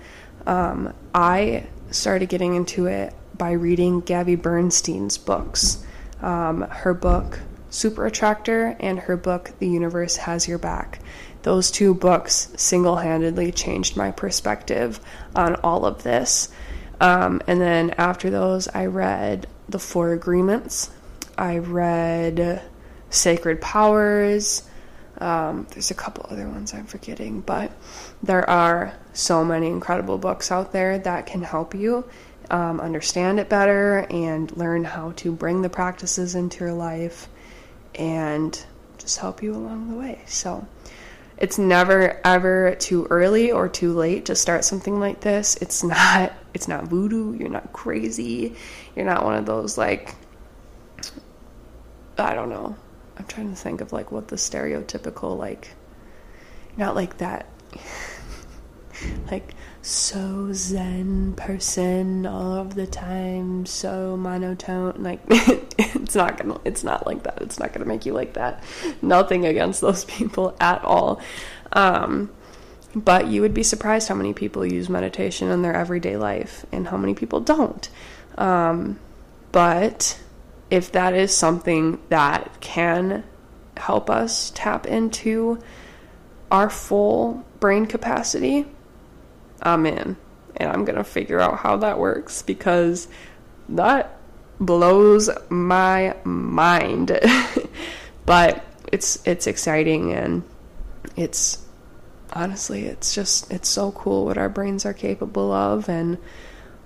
um, 0.46 0.92
I 1.14 1.66
started 1.90 2.28
getting 2.28 2.54
into 2.54 2.86
it 2.86 3.14
by 3.36 3.52
reading 3.52 4.00
Gabby 4.00 4.36
Bernstein's 4.36 5.18
books. 5.18 5.84
Um, 6.20 6.62
her 6.62 6.94
book 6.94 7.40
Super 7.70 8.06
Attractor 8.06 8.76
and 8.80 8.98
her 9.00 9.16
book 9.16 9.52
The 9.58 9.68
Universe 9.68 10.16
Has 10.16 10.48
Your 10.48 10.58
Back. 10.58 11.00
Those 11.42 11.70
two 11.70 11.94
books 11.94 12.52
single 12.56 12.96
handedly 12.96 13.52
changed 13.52 13.96
my 13.96 14.10
perspective 14.10 14.98
on 15.34 15.56
all 15.56 15.84
of 15.84 16.02
this. 16.02 16.48
Um, 17.00 17.42
and 17.46 17.60
then 17.60 17.90
after 17.98 18.30
those, 18.30 18.68
I 18.68 18.86
read 18.86 19.46
The 19.68 19.78
Four 19.78 20.12
Agreements. 20.12 20.90
I 21.36 21.58
read 21.58 22.62
Sacred 23.10 23.60
Powers. 23.60 24.62
Um, 25.18 25.66
there's 25.70 25.90
a 25.90 25.94
couple 25.94 26.26
other 26.30 26.48
ones 26.48 26.74
I'm 26.74 26.86
forgetting, 26.86 27.40
but 27.40 27.72
there 28.22 28.48
are 28.48 28.94
so 29.12 29.44
many 29.44 29.66
incredible 29.68 30.18
books 30.18 30.52
out 30.52 30.72
there 30.72 30.98
that 30.98 31.26
can 31.26 31.42
help 31.42 31.74
you 31.74 32.04
um, 32.50 32.80
understand 32.80 33.40
it 33.40 33.48
better 33.48 34.06
and 34.10 34.54
learn 34.56 34.84
how 34.84 35.12
to 35.16 35.32
bring 35.32 35.62
the 35.62 35.68
practices 35.68 36.34
into 36.34 36.64
your 36.64 36.74
life 36.74 37.28
and 37.94 38.64
just 38.98 39.18
help 39.18 39.42
you 39.42 39.54
along 39.54 39.90
the 39.90 39.96
way. 39.96 40.20
So, 40.26 40.66
it's 41.38 41.58
never 41.58 42.20
ever 42.24 42.74
too 42.76 43.06
early 43.10 43.52
or 43.52 43.68
too 43.68 43.92
late 43.92 44.26
to 44.26 44.34
start 44.34 44.64
something 44.64 44.98
like 44.98 45.20
this. 45.20 45.56
It's 45.56 45.82
not 45.82 46.32
it's 46.54 46.68
not 46.68 46.84
voodoo, 46.84 47.34
you're 47.34 47.48
not 47.48 47.72
crazy. 47.72 48.56
You're 48.94 49.04
not 49.04 49.24
one 49.24 49.34
of 49.36 49.46
those 49.46 49.76
like 49.76 50.14
I 52.18 52.34
don't 52.34 52.48
know. 52.48 52.74
I'm 53.18 53.26
trying 53.26 53.50
to 53.50 53.56
think 53.56 53.80
of 53.80 53.92
like 53.92 54.10
what 54.10 54.28
the 54.28 54.36
stereotypical 54.36 55.38
like 55.38 55.74
not 56.76 56.94
like 56.94 57.18
that 57.18 57.46
like 59.30 59.54
so 59.82 60.52
zen 60.52 61.34
person 61.34 62.26
all 62.26 62.54
of 62.54 62.74
the 62.74 62.86
time, 62.86 63.66
so 63.66 64.16
monotone. 64.16 65.02
Like 65.02 65.20
it's 65.28 66.14
not 66.14 66.38
gonna, 66.38 66.60
it's 66.64 66.84
not 66.84 67.06
like 67.06 67.22
that. 67.24 67.42
It's 67.42 67.58
not 67.58 67.72
gonna 67.72 67.86
make 67.86 68.06
you 68.06 68.12
like 68.12 68.34
that. 68.34 68.62
Nothing 69.02 69.46
against 69.46 69.80
those 69.80 70.04
people 70.04 70.56
at 70.60 70.84
all. 70.84 71.20
Um, 71.72 72.30
but 72.94 73.26
you 73.26 73.42
would 73.42 73.54
be 73.54 73.62
surprised 73.62 74.08
how 74.08 74.14
many 74.14 74.32
people 74.32 74.64
use 74.64 74.88
meditation 74.88 75.50
in 75.50 75.62
their 75.62 75.74
everyday 75.74 76.16
life 76.16 76.64
and 76.72 76.88
how 76.88 76.96
many 76.96 77.14
people 77.14 77.40
don't. 77.40 77.88
Um, 78.38 78.98
but 79.52 80.18
if 80.70 80.92
that 80.92 81.14
is 81.14 81.36
something 81.36 82.00
that 82.08 82.60
can 82.60 83.24
help 83.76 84.08
us 84.08 84.50
tap 84.54 84.86
into 84.86 85.58
our 86.50 86.70
full 86.70 87.44
brain 87.60 87.86
capacity, 87.86 88.66
I'm 89.62 89.86
in. 89.86 90.16
And 90.56 90.70
I'm 90.70 90.84
going 90.84 90.96
to 90.96 91.04
figure 91.04 91.40
out 91.40 91.58
how 91.58 91.76
that 91.78 91.98
works 91.98 92.42
because 92.42 93.08
that 93.68 94.18
blows 94.58 95.28
my 95.50 96.16
mind. 96.24 97.18
but 98.26 98.64
it's 98.92 99.20
it's 99.26 99.46
exciting 99.46 100.12
and 100.12 100.42
it's 101.16 101.64
honestly 102.32 102.86
it's 102.86 103.14
just 103.14 103.50
it's 103.52 103.68
so 103.68 103.90
cool 103.92 104.24
what 104.24 104.38
our 104.38 104.48
brains 104.48 104.86
are 104.86 104.94
capable 104.94 105.52
of 105.52 105.88
and 105.88 106.16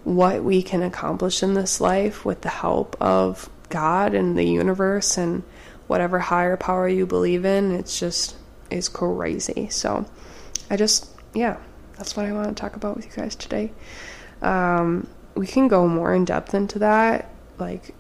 what 0.05 0.43
we 0.43 0.63
can 0.63 0.83
accomplish 0.83 1.43
in 1.43 1.55
this 1.55 1.81
life 1.81 2.25
with 2.25 2.41
the 2.41 2.49
help 2.49 2.97
of 3.01 3.51
God 3.69 4.15
and 4.15 4.37
the 4.37 4.45
universe 4.45 5.17
and 5.19 5.43
whatever 5.87 6.19
higher 6.19 6.57
power 6.57 6.89
you 6.89 7.07
believe 7.07 7.45
in. 7.45 7.73
It's 7.73 7.99
just 7.99 8.37
is 8.71 8.89
crazy. 8.89 9.69
So 9.71 10.07
I 10.71 10.77
just 10.77 11.11
yeah, 11.35 11.59
that's 12.01 12.17
what 12.17 12.25
I 12.25 12.33
want 12.33 12.49
to 12.49 12.55
talk 12.59 12.77
about 12.77 12.97
with 12.97 13.05
you 13.05 13.13
guys 13.13 13.37
today. 13.37 13.71
Um, 14.41 15.07
we 15.35 15.47
can 15.47 15.69
go 15.69 15.87
more 15.87 16.15
in 16.15 16.25
depth 16.25 16.55
into 16.55 16.79
that, 16.79 17.31
like 17.59 17.95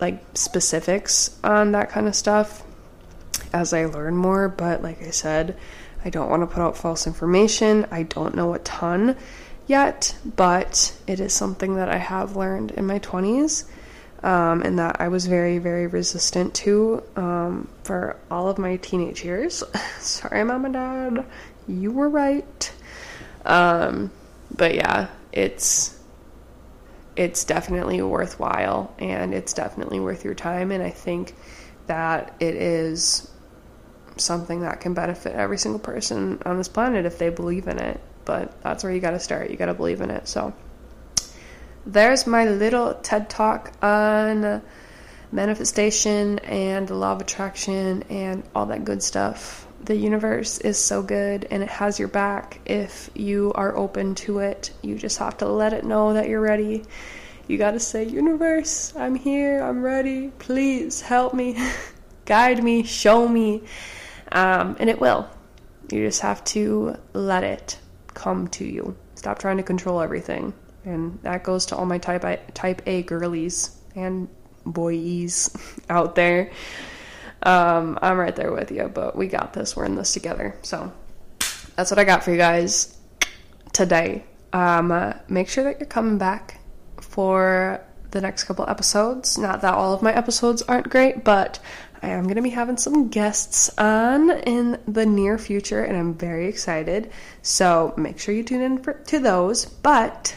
like 0.00 0.22
specifics 0.34 1.36
on 1.42 1.72
that 1.72 1.90
kind 1.90 2.06
of 2.06 2.14
stuff 2.14 2.62
as 3.52 3.72
I 3.72 3.86
learn 3.86 4.16
more. 4.16 4.48
But 4.48 4.84
like 4.84 5.02
I 5.02 5.10
said, 5.10 5.58
I 6.04 6.10
don't 6.10 6.30
want 6.30 6.42
to 6.42 6.46
put 6.46 6.62
out 6.62 6.76
false 6.76 7.08
information. 7.08 7.88
I 7.90 8.04
don't 8.04 8.36
know 8.36 8.54
a 8.54 8.60
ton 8.60 9.16
yet, 9.66 10.16
but 10.24 10.96
it 11.08 11.18
is 11.18 11.32
something 11.32 11.74
that 11.74 11.88
I 11.88 11.98
have 11.98 12.36
learned 12.36 12.70
in 12.70 12.86
my 12.86 13.00
20s. 13.00 13.64
Um, 14.22 14.62
and 14.62 14.78
that 14.78 15.00
I 15.00 15.08
was 15.08 15.26
very, 15.26 15.58
very 15.58 15.88
resistant 15.88 16.54
to 16.54 17.02
um, 17.16 17.68
for 17.82 18.16
all 18.30 18.48
of 18.48 18.56
my 18.58 18.76
teenage 18.76 19.24
years. 19.24 19.64
Sorry, 19.98 20.44
mom 20.44 20.64
and 20.64 20.74
dad, 20.74 21.26
you 21.66 21.90
were 21.90 22.08
right. 22.08 22.72
Um, 23.44 24.10
but 24.54 24.74
yeah, 24.74 25.08
it's 25.32 25.98
it's 27.14 27.44
definitely 27.44 28.00
worthwhile 28.00 28.94
and 28.98 29.34
it's 29.34 29.52
definitely 29.52 30.00
worth 30.00 30.24
your 30.24 30.34
time 30.34 30.70
and 30.70 30.82
I 30.82 30.88
think 30.88 31.34
that 31.86 32.34
it 32.40 32.54
is 32.54 33.30
something 34.16 34.60
that 34.60 34.80
can 34.80 34.94
benefit 34.94 35.34
every 35.34 35.58
single 35.58 35.78
person 35.78 36.40
on 36.44 36.56
this 36.56 36.68
planet 36.68 37.04
if 37.04 37.18
they 37.18 37.28
believe 37.28 37.68
in 37.68 37.78
it. 37.78 38.00
But 38.24 38.60
that's 38.62 38.84
where 38.84 38.92
you 38.92 39.00
got 39.00 39.10
to 39.12 39.18
start. 39.18 39.50
You 39.50 39.56
got 39.56 39.66
to 39.66 39.74
believe 39.74 40.00
in 40.00 40.10
it. 40.10 40.28
So 40.28 40.54
there's 41.84 42.26
my 42.26 42.48
little 42.48 42.94
TED 42.94 43.28
talk 43.28 43.72
on 43.82 44.62
manifestation 45.32 46.38
and 46.40 46.86
the 46.86 46.94
law 46.94 47.12
of 47.12 47.20
attraction 47.20 48.04
and 48.04 48.44
all 48.54 48.66
that 48.66 48.84
good 48.84 49.02
stuff 49.02 49.61
the 49.84 49.96
universe 49.96 50.58
is 50.58 50.78
so 50.78 51.02
good 51.02 51.46
and 51.50 51.62
it 51.62 51.68
has 51.68 51.98
your 51.98 52.08
back 52.08 52.60
if 52.66 53.10
you 53.14 53.52
are 53.54 53.76
open 53.76 54.14
to 54.14 54.38
it. 54.38 54.70
You 54.82 54.96
just 54.96 55.18
have 55.18 55.38
to 55.38 55.48
let 55.48 55.72
it 55.72 55.84
know 55.84 56.14
that 56.14 56.28
you're 56.28 56.40
ready. 56.40 56.84
You 57.48 57.58
got 57.58 57.72
to 57.72 57.80
say, 57.80 58.04
Universe, 58.04 58.94
I'm 58.96 59.14
here, 59.14 59.60
I'm 59.62 59.82
ready. 59.82 60.28
Please 60.38 61.00
help 61.00 61.34
me, 61.34 61.58
guide 62.24 62.62
me, 62.62 62.84
show 62.84 63.26
me. 63.26 63.64
Um, 64.30 64.76
and 64.78 64.88
it 64.88 65.00
will. 65.00 65.28
You 65.90 66.06
just 66.06 66.20
have 66.20 66.44
to 66.44 66.96
let 67.12 67.42
it 67.42 67.78
come 68.14 68.48
to 68.48 68.64
you. 68.64 68.96
Stop 69.16 69.38
trying 69.38 69.56
to 69.56 69.62
control 69.62 70.00
everything. 70.00 70.54
And 70.84 71.18
that 71.22 71.44
goes 71.44 71.66
to 71.66 71.76
all 71.76 71.86
my 71.86 71.98
type 71.98 72.24
type 72.54 72.82
A 72.86 73.02
girlies 73.02 73.76
and 73.94 74.28
boyies 74.64 75.54
out 75.90 76.14
there. 76.14 76.50
Um, 77.42 77.98
I'm 78.00 78.18
right 78.18 78.34
there 78.34 78.52
with 78.52 78.70
you, 78.70 78.88
but 78.88 79.16
we 79.16 79.26
got 79.26 79.52
this. 79.52 79.76
We're 79.76 79.84
in 79.84 79.94
this 79.94 80.12
together. 80.12 80.56
So 80.62 80.92
that's 81.76 81.90
what 81.90 81.98
I 81.98 82.04
got 82.04 82.24
for 82.24 82.30
you 82.30 82.36
guys 82.36 82.96
today. 83.72 84.24
Um, 84.52 84.92
uh, 84.92 85.14
make 85.28 85.48
sure 85.48 85.64
that 85.64 85.80
you're 85.80 85.86
coming 85.86 86.18
back 86.18 86.60
for 87.00 87.80
the 88.10 88.20
next 88.20 88.44
couple 88.44 88.68
episodes. 88.68 89.38
Not 89.38 89.62
that 89.62 89.74
all 89.74 89.94
of 89.94 90.02
my 90.02 90.12
episodes 90.14 90.62
aren't 90.62 90.90
great, 90.90 91.24
but 91.24 91.58
I 92.02 92.08
am 92.08 92.24
going 92.24 92.36
to 92.36 92.42
be 92.42 92.50
having 92.50 92.76
some 92.76 93.08
guests 93.08 93.76
on 93.78 94.30
in 94.30 94.78
the 94.86 95.06
near 95.06 95.38
future, 95.38 95.82
and 95.82 95.96
I'm 95.96 96.14
very 96.14 96.48
excited. 96.48 97.10
So 97.42 97.94
make 97.96 98.18
sure 98.18 98.34
you 98.34 98.42
tune 98.42 98.60
in 98.60 98.82
for, 98.82 98.94
to 98.94 99.18
those. 99.18 99.64
But 99.64 100.36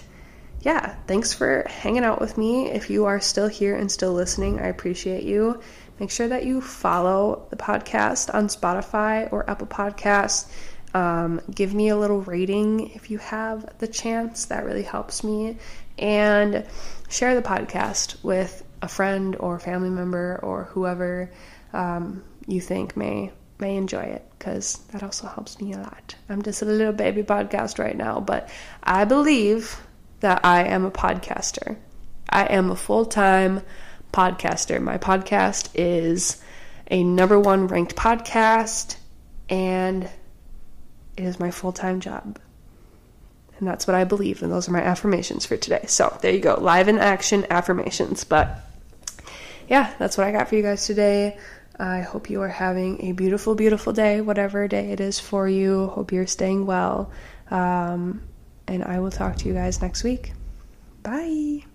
yeah, 0.62 0.96
thanks 1.08 1.34
for 1.34 1.66
hanging 1.68 2.04
out 2.04 2.22
with 2.22 2.38
me. 2.38 2.72
If 2.72 2.90
you 2.90 3.06
are 3.06 3.20
still 3.20 3.48
here 3.48 3.76
and 3.76 3.92
still 3.92 4.14
listening, 4.14 4.60
I 4.60 4.68
appreciate 4.68 5.24
you. 5.24 5.62
Make 6.00 6.12
sure 6.12 6.28
that 6.28 6.46
you 6.46 6.62
follow 6.62 7.48
the 7.50 7.56
podcast 7.56 8.34
on 8.34 8.48
Spotify 8.48 9.32
or 9.32 9.50
Apple 9.50 9.68
Podcasts. 9.68 10.52
Um, 10.94 11.42
give 11.54 11.74
me 11.74 11.90
a 11.90 11.98
little 11.98 12.22
rating 12.22 12.92
if 12.92 13.12
you 13.12 13.18
have 13.18 13.78
the 13.80 13.88
chance. 13.88 14.46
That 14.46 14.66
really 14.66 14.84
helps 14.84 15.24
me. 15.24 15.58
And 15.98 16.66
share 17.10 17.36
the 17.36 17.42
podcast 17.42 18.24
with 18.24 18.64
a 18.82 18.88
friend 18.88 19.36
or 19.40 19.60
family 19.60 19.90
member 19.90 20.40
or 20.44 20.66
whoever 20.66 21.32
um, 21.74 22.24
you 22.48 22.62
think 22.62 22.96
may 22.96 23.32
may 23.58 23.78
enjoy 23.78 24.02
it 24.02 24.26
because 24.38 24.80
that 24.92 25.02
also 25.02 25.28
helps 25.28 25.62
me 25.62 25.74
a 25.74 25.78
lot. 25.78 26.16
I'm 26.28 26.42
just 26.42 26.62
a 26.62 26.66
little 26.66 26.92
baby 26.92 27.24
podcast 27.24 27.80
right 27.80 27.96
now, 27.96 28.20
but 28.20 28.50
I 28.84 29.06
believe 29.06 29.82
that 30.20 30.42
I 30.44 30.66
am 30.66 30.86
a 30.86 30.92
podcaster. 30.92 31.78
I 32.30 32.46
am 32.46 32.70
a 32.70 32.76
full 32.76 33.06
time 33.06 33.62
podcaster. 34.16 34.82
My 34.82 34.98
podcast 34.98 35.70
is 35.76 36.42
a 36.90 37.04
number 37.04 37.38
one 37.38 37.68
ranked 37.68 37.96
podcast, 37.96 38.96
and 39.50 40.06
it 41.18 41.24
is 41.24 41.40
my 41.40 41.52
full 41.52 41.74
time 41.74 42.00
job. 42.00 42.40
And 43.60 43.68
that's 43.68 43.88
what 43.88 43.96
I 43.96 44.04
believe, 44.06 44.42
and 44.42 44.52
those 44.52 44.68
are 44.70 44.72
my 44.72 44.82
affirmations 44.82 45.46
for 45.46 45.58
today. 45.58 45.86
So 45.88 46.18
there 46.22 46.32
you 46.32 46.40
go, 46.40 46.56
live 46.56 46.88
in 46.88 46.98
action 46.98 47.46
affirmations. 47.50 48.24
But 48.24 48.60
yeah, 49.68 49.94
that's 50.00 50.18
what 50.18 50.28
I 50.28 50.32
got 50.32 50.48
for 50.48 50.56
you 50.56 50.62
guys 50.62 50.86
today. 50.86 51.38
I 51.78 52.00
hope 52.02 52.30
you 52.30 52.42
are 52.42 52.50
having 52.50 53.02
a 53.04 53.12
beautiful, 53.12 53.54
beautiful 53.56 53.92
day, 53.92 54.22
whatever 54.22 54.68
day 54.68 54.92
it 54.92 55.02
is 55.02 55.20
for 55.20 55.48
you. 55.48 55.88
Hope 55.88 56.14
you're 56.14 56.28
staying 56.28 56.66
well. 56.66 57.12
Um, 57.52 58.22
and 58.68 58.84
I 58.84 59.00
will 59.00 59.12
talk 59.12 59.36
to 59.38 59.48
you 59.48 59.54
guys 59.54 59.82
next 59.82 60.04
week. 60.04 60.32
Bye. 61.04 61.66